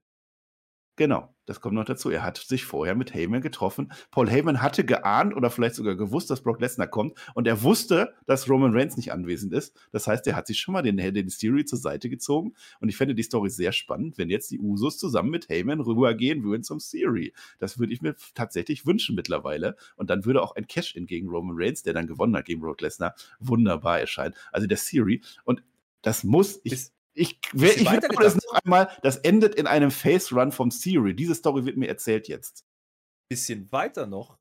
[0.98, 2.10] Genau, das kommt noch dazu.
[2.10, 3.94] Er hat sich vorher mit Heyman getroffen.
[4.12, 8.14] Paul Heyman hatte geahnt oder vielleicht sogar gewusst, dass Brock Lesnar kommt und er wusste,
[8.26, 9.76] dass Roman Reigns nicht anwesend ist.
[9.94, 12.98] Das heißt, er hat sich schon mal den, den Theory zur Seite gezogen und ich
[12.98, 16.80] fände die Story sehr spannend, wenn jetzt die Usos zusammen mit Heyman rübergehen würden zum
[16.80, 17.34] Theory.
[17.58, 21.56] Das würde ich mir tatsächlich wünschen mittlerweile und dann würde auch ein Cash-In gegen Roman
[21.58, 24.36] Reigns, der dann gewonnen hat gegen Brock Lesnar, wunderbar erscheinen.
[24.52, 25.64] Also der Theory und
[26.02, 30.70] das muss, ich, ich, wer, ich es noch einmal, das endet in einem Face-Run vom
[30.70, 31.16] Theory.
[31.16, 32.66] Diese Story wird mir erzählt jetzt.
[33.30, 34.38] Bisschen weiter noch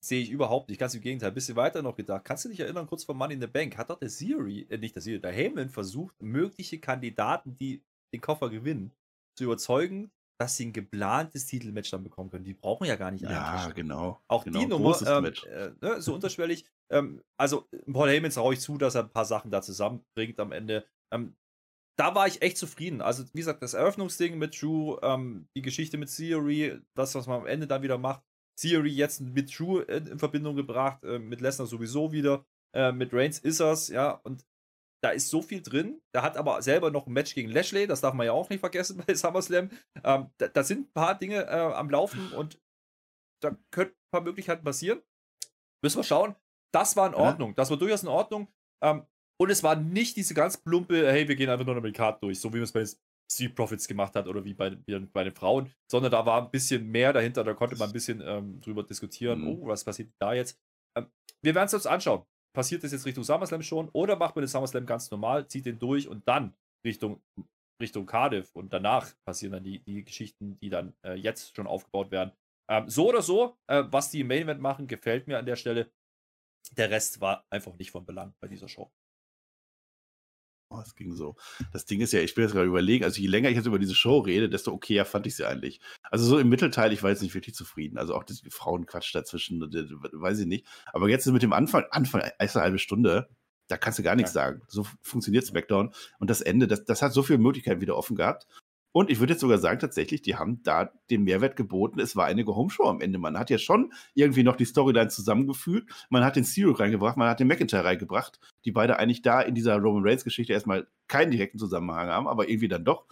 [0.00, 0.78] sehe ich überhaupt nicht.
[0.78, 2.24] Ganz im Gegenteil, bisschen weiter noch gedacht.
[2.24, 4.78] Kannst du dich erinnern, kurz vor Money in the Bank hat doch der Theory, äh,
[4.78, 7.82] nicht der Theory, der Heyman versucht, mögliche Kandidaten, die
[8.12, 8.92] den Koffer gewinnen,
[9.36, 12.44] zu überzeugen, dass sie ein geplantes Titelmatch dann bekommen können.
[12.44, 13.36] Die brauchen ja gar nicht eigentlich.
[13.36, 14.20] Ja, genau.
[14.28, 16.64] Auch genau, die Nummer, ähm, äh, ne, so unterschwellig.
[16.90, 20.52] Ähm, also, Paul Heyman traue ich zu, dass er ein paar Sachen da zusammenbringt am
[20.52, 20.86] Ende.
[21.12, 21.34] Ähm,
[21.98, 23.02] da war ich echt zufrieden.
[23.02, 27.40] Also, wie gesagt, das Eröffnungsding mit Drew, ähm, die Geschichte mit Theory, das, was man
[27.40, 28.22] am Ende dann wieder macht.
[28.56, 32.44] Theory jetzt mit Drew in, in Verbindung gebracht, äh, mit Lesnar sowieso wieder,
[32.74, 34.44] äh, mit Reigns ist er's, ja, und
[35.02, 36.00] da ist so viel drin.
[36.12, 38.60] Da hat aber selber noch ein Match gegen Lashley, das darf man ja auch nicht
[38.60, 39.70] vergessen bei SummerSlam.
[40.04, 42.60] Ähm, da, da, sind ein paar Dinge äh, am Laufen und
[43.42, 45.02] da könnten ein paar Möglichkeiten passieren.
[45.82, 46.36] Müssen wir schauen.
[46.72, 47.54] Das war in Ordnung.
[47.54, 48.48] Das war durchaus in Ordnung.
[48.82, 49.06] Ähm,
[49.40, 52.20] und es war nicht diese ganz plumpe, hey, wir gehen einfach nur noch mit Karte
[52.20, 52.90] durch, so wie man es bei den
[53.30, 56.50] Street Profits gemacht hat oder wie bei, wie bei den Frauen, sondern da war ein
[56.50, 59.48] bisschen mehr dahinter, da konnte man ein bisschen ähm, drüber diskutieren, mhm.
[59.48, 60.58] oh, was passiert da jetzt.
[60.96, 61.06] Ähm,
[61.42, 62.24] wir werden es uns anschauen.
[62.54, 65.78] Passiert das jetzt Richtung SummerSlam schon oder macht man den SummerSlam ganz normal, zieht den
[65.78, 67.20] durch und dann Richtung,
[67.80, 72.10] Richtung Cardiff und danach passieren dann die, die Geschichten, die dann äh, jetzt schon aufgebaut
[72.10, 72.32] werden.
[72.70, 75.56] Ähm, so oder so, äh, was die im Main Event machen, gefällt mir an der
[75.56, 75.90] Stelle.
[76.76, 78.90] Der Rest war einfach nicht von Belang bei dieser Show.
[80.70, 81.34] Oh, es ging so.
[81.72, 83.78] Das Ding ist ja, ich will jetzt gerade überlegen, also je länger ich jetzt über
[83.78, 85.80] diese Show rede, desto okayer fand ich sie eigentlich.
[86.10, 87.96] Also so im Mittelteil, ich war jetzt nicht wirklich zufrieden.
[87.96, 90.66] Also auch das Frauenquatsch dazwischen, weiß ich nicht.
[90.92, 93.30] Aber jetzt mit dem Anfang, Anfang, erst eine halbe Stunde,
[93.68, 94.42] da kannst du gar nichts ja.
[94.42, 94.62] sagen.
[94.68, 95.94] So funktioniert SmackDown.
[96.18, 98.46] Und das Ende, das, das hat so viele Möglichkeiten wieder offen gehabt.
[98.92, 102.00] Und ich würde jetzt sogar sagen, tatsächlich, die haben da den Mehrwert geboten.
[102.00, 103.18] Es war eine Home-Show am Ende.
[103.18, 106.06] Man hat ja schon irgendwie noch die Storyline zusammengefügt.
[106.10, 109.54] Man hat den Cyril reingebracht, man hat den McIntyre reingebracht, die beide eigentlich da in
[109.54, 113.06] dieser Roman Reigns-Geschichte erstmal keinen direkten Zusammenhang haben, aber irgendwie dann doch.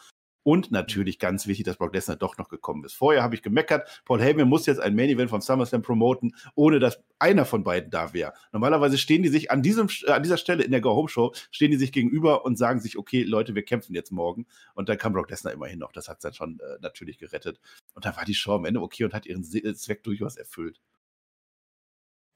[0.47, 2.93] Und natürlich ganz wichtig, dass Brock Lesnar doch noch gekommen ist.
[2.93, 6.79] Vorher habe ich gemeckert, Paul Heyman muss jetzt ein Main Event vom SummerSlam promoten, ohne
[6.79, 8.33] dass einer von beiden da wäre.
[8.53, 11.33] Normalerweise stehen die sich an, diesem, äh, an dieser Stelle in der Go Home Show,
[11.51, 14.47] stehen die sich gegenüber und sagen sich, okay, Leute, wir kämpfen jetzt morgen.
[14.75, 15.91] Und dann kam Brock Lesnar immerhin noch.
[15.91, 17.59] Das hat es dann schon äh, natürlich gerettet.
[17.95, 20.81] Und dann war die Show am Ende okay und hat ihren Zweck durchaus erfüllt.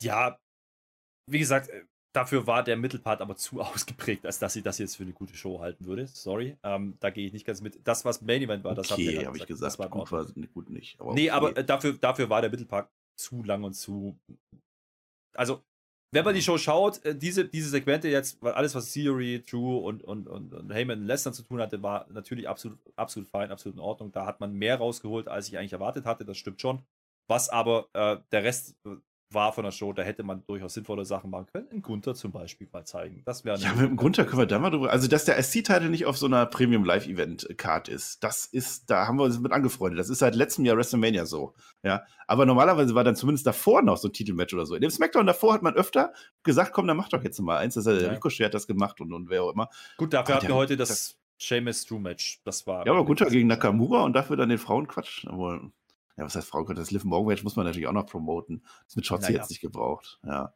[0.02, 0.36] Ja,
[1.26, 4.96] wie gesagt, äh, dafür war der Mittelpart aber zu ausgeprägt, als dass sie das jetzt
[4.96, 6.06] für eine gute Show halten würde.
[6.06, 7.80] Sorry, ähm, da gehe ich nicht ganz mit.
[7.86, 9.72] Das, was Main Event war, das okay, habe hab ich gesagt.
[9.72, 11.00] Das war gut, war gut nicht.
[11.00, 11.30] Aber nee, okay.
[11.30, 14.18] aber äh, dafür, dafür war der Mittelpart zu lang und zu.
[15.34, 15.62] Also,
[16.12, 20.02] wenn man die Show schaut, äh, diese, diese Segmente jetzt, alles, was Theory, Drew und,
[20.02, 23.76] und, und, und Heyman und Lesnar zu tun hatte, war natürlich absolut, absolut fein, absolut
[23.76, 24.10] in Ordnung.
[24.10, 26.82] Da hat man mehr rausgeholt, als ich eigentlich erwartet hatte, das stimmt schon.
[27.28, 28.74] Was aber äh, der Rest
[29.32, 31.68] war von der Show, da hätte man durchaus sinnvolle Sachen machen können.
[31.70, 33.22] In Gunther zum Beispiel mal zeigen.
[33.24, 34.90] Das wäre ja, mit dem Gunther können wir da mal drüber.
[34.90, 39.18] Also, dass der SC-Titel nicht auf so einer Premium Live-Event-Card ist, das ist, da haben
[39.18, 40.00] wir uns mit angefreundet.
[40.00, 41.54] Das ist seit letztem Jahr WrestleMania so.
[41.82, 44.74] Ja, aber normalerweise war dann zumindest davor noch so ein Titelmatch oder so.
[44.74, 46.12] In dem Smackdown davor hat man öfter
[46.42, 47.74] gesagt, komm, dann mach doch jetzt mal eins.
[47.74, 48.10] Das hat ja.
[48.10, 49.68] Ricochet hat das gemacht und, und wer auch immer.
[49.96, 52.40] Gut, dafür hatten wir heute das Sheamus Drew Match.
[52.44, 52.86] Das war.
[52.86, 55.26] Ja, aber Gunther gegen Nakamura und dafür dann den Frauenquatsch.
[55.26, 55.70] Aber
[56.20, 56.78] ja, was heißt Frauenkörper?
[56.78, 58.62] Das Liv Morgan muss man natürlich auch noch promoten.
[58.84, 59.38] Das mit Shotzi naja.
[59.38, 60.20] jetzt nicht gebraucht.
[60.22, 60.54] Ja.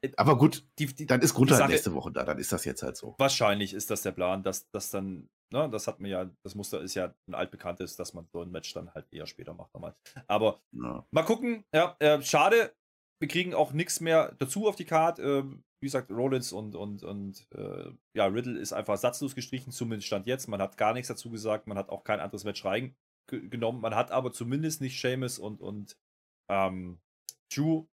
[0.00, 2.64] Äh, Aber gut, die, die, dann ist Gunther halt nächste Woche da, dann ist das
[2.64, 3.16] jetzt halt so.
[3.18, 6.80] Wahrscheinlich ist das der Plan, dass das dann, ne, das hat man ja, das Muster
[6.80, 9.96] ist ja ein altbekanntes, dass man so ein Match dann halt eher später macht nochmal.
[10.28, 11.04] Aber ja.
[11.10, 12.72] mal gucken, ja, äh, schade,
[13.18, 15.22] wir kriegen auch nichts mehr dazu auf die Karte.
[15.22, 15.42] Äh,
[15.80, 20.26] wie gesagt, Rollins und, und, und äh, ja, Riddle ist einfach satzlos gestrichen, zumindest stand
[20.26, 20.46] jetzt.
[20.48, 22.96] Man hat gar nichts dazu gesagt, man hat auch kein anderes Match rein,
[23.28, 23.80] genommen.
[23.80, 25.96] Man hat aber zumindest nicht Seamus und, und
[26.50, 26.98] ähm,
[27.52, 27.86] Drew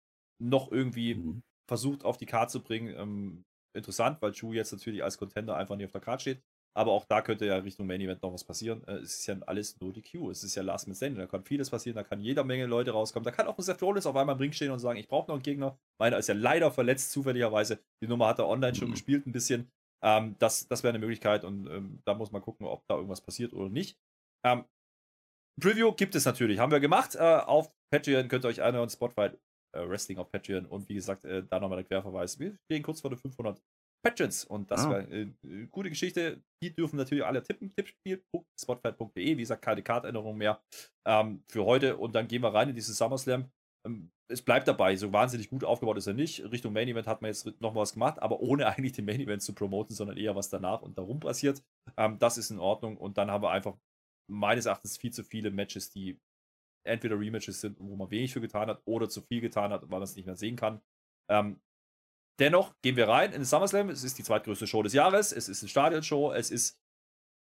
[0.41, 1.43] noch irgendwie mhm.
[1.67, 2.93] versucht auf die Karte zu bringen.
[2.95, 6.43] Ähm, interessant, weil Drew jetzt natürlich als Contender einfach nicht auf der Karte steht.
[6.75, 8.84] Aber auch da könnte ja Richtung Main Event noch was passieren.
[8.88, 10.31] Äh, es ist ja alles nur die Q.
[10.31, 11.19] Es ist ja Last Man Standing.
[11.19, 11.95] Da kann vieles passieren.
[11.95, 13.25] Da kann jeder Menge Leute rauskommen.
[13.25, 15.27] Da kann auch ein Seth Rollins auf einmal im Ring stehen und sagen, ich brauche
[15.27, 15.77] noch einen Gegner.
[15.99, 17.79] Meiner ist ja leider verletzt, zufälligerweise.
[18.01, 18.93] Die Nummer hat er online schon mhm.
[18.93, 19.71] gespielt, ein bisschen.
[20.03, 23.21] Ähm, das das wäre eine Möglichkeit und ähm, da muss man gucken, ob da irgendwas
[23.21, 23.97] passiert oder nicht.
[24.43, 24.65] Ähm,
[25.62, 26.60] Preview gibt es natürlich.
[26.60, 27.16] Haben wir gemacht.
[27.16, 28.89] Äh, auf Patreon könnt ihr euch anhören.
[28.89, 29.30] Spotify
[29.76, 30.66] äh, Wrestling auf Patreon.
[30.66, 32.39] Und wie gesagt, äh, da nochmal der Querverweis.
[32.39, 33.62] Wir stehen kurz vor den 500
[34.06, 34.45] Patrons.
[34.45, 34.89] Und das ah.
[34.89, 36.43] wäre eine äh, gute Geschichte.
[36.62, 37.74] Die dürfen natürlich alle tippen.
[37.76, 39.38] Tippspiel.spotify.de.
[39.38, 40.62] Wie gesagt, keine Kartänderung mehr
[41.08, 41.97] ähm, für heute.
[41.97, 43.49] Und dann gehen wir rein in dieses SummerSlam.
[43.86, 46.43] Ähm, es bleibt dabei, so wahnsinnig gut aufgebaut ist er nicht.
[46.51, 49.43] Richtung Main Event hat man jetzt noch was gemacht, aber ohne eigentlich den Main Event
[49.43, 51.62] zu promoten, sondern eher was danach und darum passiert.
[51.97, 52.97] Ähm, das ist in Ordnung.
[52.97, 53.78] Und dann haben wir einfach
[54.30, 56.19] meines Erachtens viel zu viele Matches, die
[56.86, 59.89] entweder Rematches sind, wo man wenig für getan hat, oder zu viel getan hat, weil
[59.89, 60.82] man es nicht mehr sehen kann.
[61.30, 61.61] Ähm,
[62.39, 63.89] dennoch gehen wir rein in den SummerSlam.
[63.89, 65.32] Es ist die zweitgrößte Show des Jahres.
[65.32, 66.34] Es ist eine Stadionshow.
[66.34, 66.80] Es ist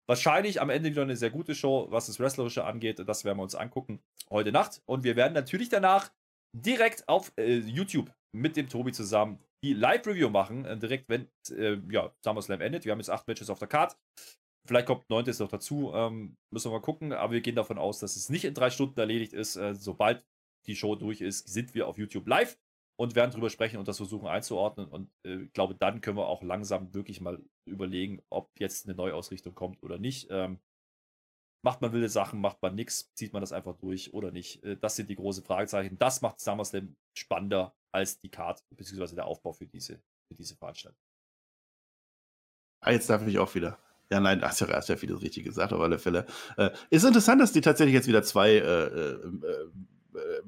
[0.07, 2.99] wahrscheinlich am Ende wieder eine sehr gute Show, was das Wrestlerische angeht.
[3.07, 4.81] Das werden wir uns angucken heute Nacht.
[4.85, 6.11] Und wir werden natürlich danach
[6.57, 10.65] direkt auf äh, YouTube mit dem Tobi zusammen die Live-Review machen.
[10.65, 12.85] Äh, direkt, wenn äh, ja, SummerSlam endet.
[12.85, 13.97] Wir haben jetzt acht Matches auf der Card.
[14.69, 17.11] Vielleicht kommt neuntes noch dazu, ähm, müssen wir mal gucken.
[17.11, 19.55] Aber wir gehen davon aus, dass es nicht in drei Stunden erledigt ist.
[19.55, 20.23] Äh, sobald
[20.67, 22.55] die Show durch ist, sind wir auf YouTube live
[22.95, 24.87] und werden darüber sprechen und das versuchen einzuordnen.
[24.87, 28.95] Und äh, ich glaube, dann können wir auch langsam wirklich mal überlegen, ob jetzt eine
[28.95, 30.27] Neuausrichtung kommt oder nicht.
[30.29, 30.59] Ähm,
[31.65, 34.63] macht man wilde Sachen, macht man nichts, zieht man das einfach durch oder nicht?
[34.63, 35.97] Äh, das sind die großen Fragezeichen.
[35.97, 39.95] Das macht SummerSlam spannender als die Card, beziehungsweise der Aufbau für diese,
[40.27, 41.01] für diese Veranstaltung.
[42.81, 43.79] Ah, jetzt darf ich auch wieder.
[44.09, 46.25] Ja, nein, hast ja, hast ja vieles richtig gesagt, auf alle Fälle.
[46.57, 49.69] Äh, ist interessant, dass die tatsächlich jetzt wieder zwei äh, äh, äh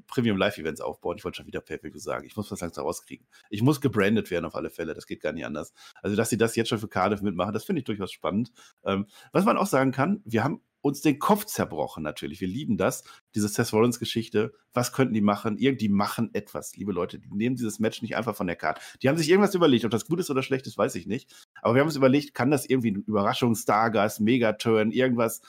[0.08, 1.18] Premium Live-Events aufbauen.
[1.18, 2.26] Ich wollte schon wieder Pay-Per-View sagen.
[2.26, 3.26] Ich muss was langsam rauskriegen.
[3.50, 4.94] Ich muss gebrandet werden auf alle Fälle.
[4.94, 5.74] Das geht gar nicht anders.
[6.02, 8.52] Also, dass sie das jetzt schon für Cardiff mitmachen, das finde ich durchaus spannend.
[8.84, 12.42] Ähm, was man auch sagen kann, wir haben uns den Kopf zerbrochen natürlich.
[12.42, 13.04] Wir lieben das,
[13.36, 14.54] diese Seth Rollins Geschichte.
[14.74, 15.58] Was könnten die machen?
[15.58, 17.20] Irgendwie machen etwas, liebe Leute.
[17.20, 18.82] Die nehmen dieses Match nicht einfach von der Karte.
[19.02, 19.86] Die haben sich irgendwas überlegt.
[19.86, 21.34] Ob das gut ist oder schlecht ist, weiß ich nicht.
[21.62, 25.42] Aber wir haben uns überlegt, kann das irgendwie ein Überraschung, Stargast, Megaturn, irgendwas?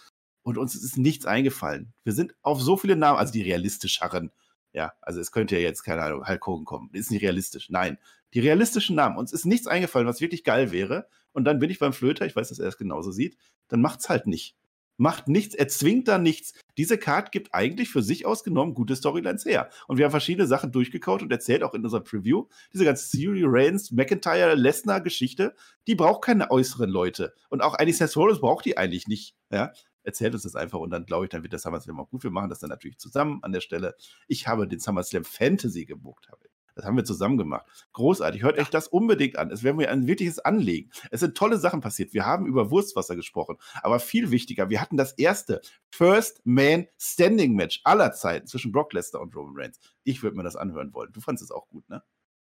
[0.42, 1.92] Und uns ist nichts eingefallen.
[2.04, 4.32] Wir sind auf so viele Namen, also die realistischeren.
[4.74, 6.90] Ja, also es könnte ja jetzt, keine Ahnung, Hulk Hogan kommen.
[6.92, 7.70] Ist nicht realistisch.
[7.70, 7.98] Nein.
[8.34, 9.18] Die realistischen Namen.
[9.18, 11.06] Uns ist nichts eingefallen, was wirklich geil wäre.
[11.32, 13.36] Und dann bin ich beim Flöter, ich weiß, dass er es genauso sieht.
[13.68, 14.56] Dann macht's halt nicht
[14.96, 16.54] macht nichts, er zwingt da nichts.
[16.78, 19.70] Diese Card gibt eigentlich für sich ausgenommen gute Storylines her.
[19.88, 22.46] Und wir haben verschiedene Sachen durchgekaut und erzählt auch in unserer Preview.
[22.72, 25.54] Diese ganze Siri Reigns, McIntyre, Lesnar Geschichte,
[25.86, 27.34] die braucht keine äußeren Leute.
[27.48, 29.36] Und auch eigentlich Seth Rollins braucht die eigentlich nicht.
[29.50, 29.72] Ja?
[30.04, 32.24] Erzählt uns das einfach und dann glaube ich, dann wird der SummerSlam auch gut.
[32.24, 33.94] Wir machen das dann natürlich zusammen an der Stelle.
[34.26, 36.42] Ich habe den SummerSlam Fantasy gebucht, habe
[36.74, 37.66] Das haben wir zusammen gemacht.
[37.92, 38.42] Großartig.
[38.42, 39.50] Hört euch das unbedingt an.
[39.50, 40.90] Es wäre mir ein wirkliches Anliegen.
[41.10, 42.14] Es sind tolle Sachen passiert.
[42.14, 43.56] Wir haben über Wurstwasser gesprochen.
[43.82, 45.60] Aber viel wichtiger, wir hatten das erste
[45.90, 49.78] First Man Standing Match aller Zeiten zwischen Brock Lesnar und Roman Reigns.
[50.04, 51.12] Ich würde mir das anhören wollen.
[51.12, 52.02] Du fandest es auch gut, ne?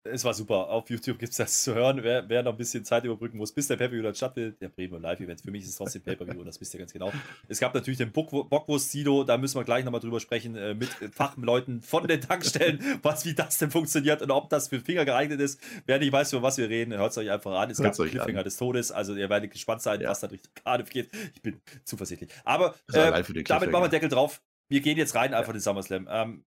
[0.04, 0.68] Es war super.
[0.68, 2.02] Auf YouTube gibt es das zu hören.
[2.02, 5.02] Wer, wer, noch ein bisschen Zeit überbrücken muss, bis der Pay-Per-View dann stattfindet, der Premium
[5.02, 5.40] Live-Event.
[5.40, 7.12] Für mich ist es trotzdem Pay-Per-View und das wisst ihr ganz genau.
[7.48, 11.82] Es gab natürlich den Bockwurst-Sido, da müssen wir gleich nochmal drüber sprechen, äh, mit Fachleuten
[11.82, 15.60] von den Tankstellen, was, wie das denn funktioniert und ob das für Finger geeignet ist.
[15.86, 17.70] Wer nicht weiß, über was wir reden, hört es euch einfach an.
[17.70, 18.44] Es Hört's gab Cliffhanger an.
[18.44, 20.10] des Todes, also ihr werdet gespannt sein, Ja.
[20.10, 21.10] was dann Richtung Cardiff geht.
[21.34, 22.30] Ich bin zuversichtlich.
[22.44, 23.88] Aber äh, den damit machen wir.
[23.88, 24.40] Deckel drauf.
[24.70, 26.08] Wir gehen jetzt rein einfach in den SummerSlam.
[26.10, 26.44] Ähm,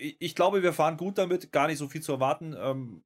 [0.00, 2.54] ich, glaube, wir fahren gut damit, gar nicht so viel zu erwarten.
[2.58, 3.02] Ähm,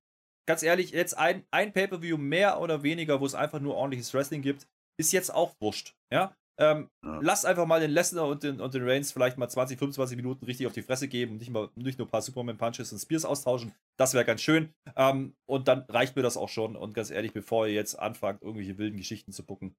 [0.49, 4.43] ganz ehrlich, jetzt ein, ein Pay-Per-View mehr oder weniger, wo es einfach nur ordentliches Wrestling
[4.43, 4.67] gibt,
[5.01, 5.95] ist jetzt auch wurscht.
[6.13, 6.37] Ja?
[6.61, 7.19] Ähm, Ja.
[7.21, 10.45] Lass einfach mal den Lesnar und den, und den Reigns vielleicht mal 20, 25 Minuten
[10.45, 13.25] richtig auf die Fresse geben und nicht, mal, nicht nur ein paar Superman-Punches und Spears
[13.25, 13.75] austauschen.
[13.99, 14.73] Das wäre ganz schön.
[14.95, 16.77] Ähm, und dann reicht mir das auch schon.
[16.77, 19.75] Und ganz ehrlich, bevor ihr jetzt anfangt, irgendwelche wilden Geschichten zu bucken,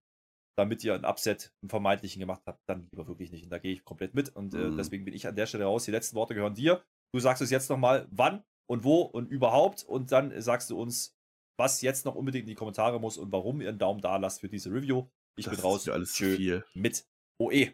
[0.57, 3.43] damit ihr ein Upset, einen vermeintlichen gemacht habt, dann lieber wirklich nicht.
[3.45, 4.35] Und da gehe ich komplett mit.
[4.35, 4.77] Und äh, Mhm.
[4.77, 5.85] deswegen bin ich an der Stelle raus.
[5.85, 6.83] Die letzten Worte gehören dir.
[7.13, 9.83] Du sagst es jetzt nochmal, wann und wo und überhaupt.
[9.83, 11.15] Und dann sagst du uns,
[11.57, 14.41] was jetzt noch unbedingt in die Kommentare muss und warum ihr einen Daumen da lasst
[14.41, 15.07] für diese Review.
[15.37, 15.85] Ich Das bin ist raus.
[15.85, 16.65] mir alles Tschö viel.
[16.73, 17.05] mit.
[17.37, 17.71] OE.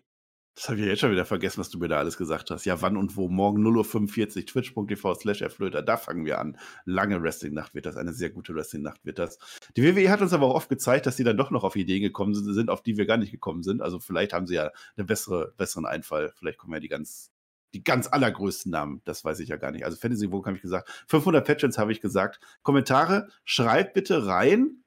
[0.55, 2.65] Das habe ich jetzt schon wieder vergessen, was du mir da alles gesagt hast.
[2.65, 3.29] Ja, wann und wo?
[3.29, 5.81] Morgen 0.45 Uhr, twitch.tv slash erflöter.
[5.81, 6.57] Da fangen wir an.
[6.83, 7.95] Lange Wrestling-Nacht wird das.
[7.95, 9.37] Eine sehr gute Wrestling-Nacht wird das.
[9.77, 12.01] Die WWE hat uns aber auch oft gezeigt, dass sie dann doch noch auf Ideen
[12.01, 13.81] gekommen sind, sind, auf die wir gar nicht gekommen sind.
[13.81, 16.33] Also vielleicht haben sie ja einen bessere, besseren Einfall.
[16.35, 17.30] Vielleicht kommen ja die ganz,
[17.73, 19.01] die ganz allergrößten Namen.
[19.05, 19.85] Das weiß ich ja gar nicht.
[19.85, 20.89] Also Fantasy Vogue habe ich gesagt.
[21.07, 22.39] 500 Patrons habe ich gesagt.
[22.63, 24.81] Kommentare, schreibt bitte rein,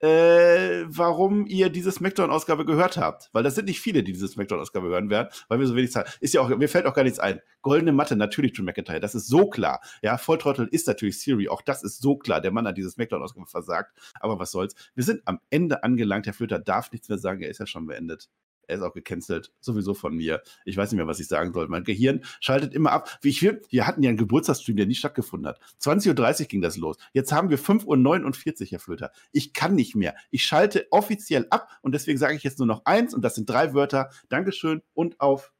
[0.00, 3.30] äh, warum ihr diese Smackdown-Ausgabe gehört habt.
[3.32, 6.18] Weil das sind nicht viele, die diese Smackdown-Ausgabe hören werden, weil wir so wenig Zeit.
[6.20, 7.40] Ist ja auch, mir fällt auch gar nichts ein.
[7.62, 9.80] Goldene Matte, natürlich Drew McIntyre, das ist so klar.
[10.02, 12.40] Ja, Volltrottel ist natürlich Siri, auch das ist so klar.
[12.40, 13.98] Der Mann hat diese Smackdown-Ausgabe versagt.
[14.20, 14.74] Aber was soll's.
[14.94, 16.26] Wir sind am Ende angelangt.
[16.26, 18.28] Herr Flöter darf nichts mehr sagen, er ist ja schon beendet.
[18.66, 20.42] Er ist auch gecancelt, sowieso von mir.
[20.64, 21.68] Ich weiß nicht mehr, was ich sagen soll.
[21.68, 23.18] Mein Gehirn schaltet immer ab.
[23.22, 25.60] Wie ich wir hatten ja einen Geburtstagsstream, der nicht stattgefunden hat.
[25.80, 26.96] 20.30 Uhr ging das los.
[27.12, 29.12] Jetzt haben wir 5.49 Uhr, Herr Flöter.
[29.32, 30.14] Ich kann nicht mehr.
[30.30, 33.48] Ich schalte offiziell ab und deswegen sage ich jetzt nur noch eins und das sind
[33.48, 34.10] drei Wörter.
[34.28, 35.52] Dankeschön und auf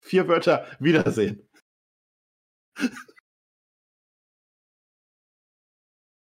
[0.00, 1.46] vier Wörter Wiedersehen.